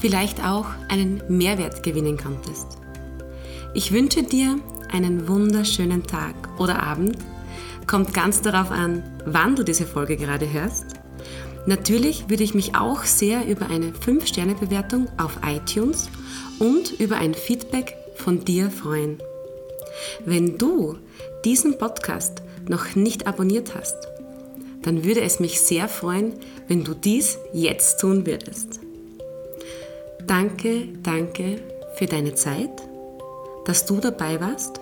vielleicht 0.00 0.44
auch 0.44 0.66
einen 0.88 1.22
Mehrwert 1.28 1.82
gewinnen 1.82 2.16
konntest. 2.16 2.83
Ich 3.76 3.90
wünsche 3.90 4.22
dir 4.22 4.60
einen 4.92 5.26
wunderschönen 5.26 6.04
Tag 6.06 6.34
oder 6.60 6.80
Abend. 6.80 7.18
Kommt 7.88 8.14
ganz 8.14 8.40
darauf 8.40 8.70
an, 8.70 9.02
wann 9.26 9.56
du 9.56 9.64
diese 9.64 9.84
Folge 9.84 10.16
gerade 10.16 10.50
hörst. 10.52 10.86
Natürlich 11.66 12.30
würde 12.30 12.44
ich 12.44 12.54
mich 12.54 12.76
auch 12.76 13.02
sehr 13.02 13.48
über 13.48 13.70
eine 13.70 13.90
5-Sterne-Bewertung 13.90 15.08
auf 15.18 15.40
iTunes 15.44 16.08
und 16.60 17.00
über 17.00 17.16
ein 17.16 17.34
Feedback 17.34 17.96
von 18.14 18.44
dir 18.44 18.70
freuen. 18.70 19.18
Wenn 20.24 20.56
du 20.56 20.96
diesen 21.44 21.76
Podcast 21.76 22.42
noch 22.68 22.94
nicht 22.94 23.26
abonniert 23.26 23.74
hast, 23.74 23.96
dann 24.82 25.02
würde 25.02 25.22
es 25.22 25.40
mich 25.40 25.60
sehr 25.60 25.88
freuen, 25.88 26.34
wenn 26.68 26.84
du 26.84 26.94
dies 26.94 27.38
jetzt 27.52 27.98
tun 27.98 28.24
würdest. 28.24 28.78
Danke, 30.28 30.88
danke 31.02 31.60
für 31.96 32.06
deine 32.06 32.34
Zeit, 32.34 32.70
dass 33.64 33.86
du 33.86 34.00
dabei 34.00 34.40
warst. 34.40 34.80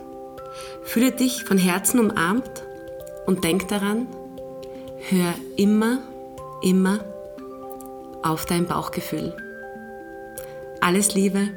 Fühle 0.83 1.13
dich 1.13 1.45
von 1.45 1.59
Herzen 1.59 2.01
umarmt 2.01 2.63
und 3.27 3.45
denk 3.45 3.69
daran, 3.69 4.07
hör 5.09 5.35
immer, 5.57 5.99
immer 6.63 7.01
auf 8.23 8.47
dein 8.47 8.67
Bauchgefühl. 8.67 9.35
Alles 10.81 11.15
Liebe, 11.15 11.49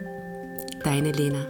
deine 0.83 1.11
Lena. 1.11 1.45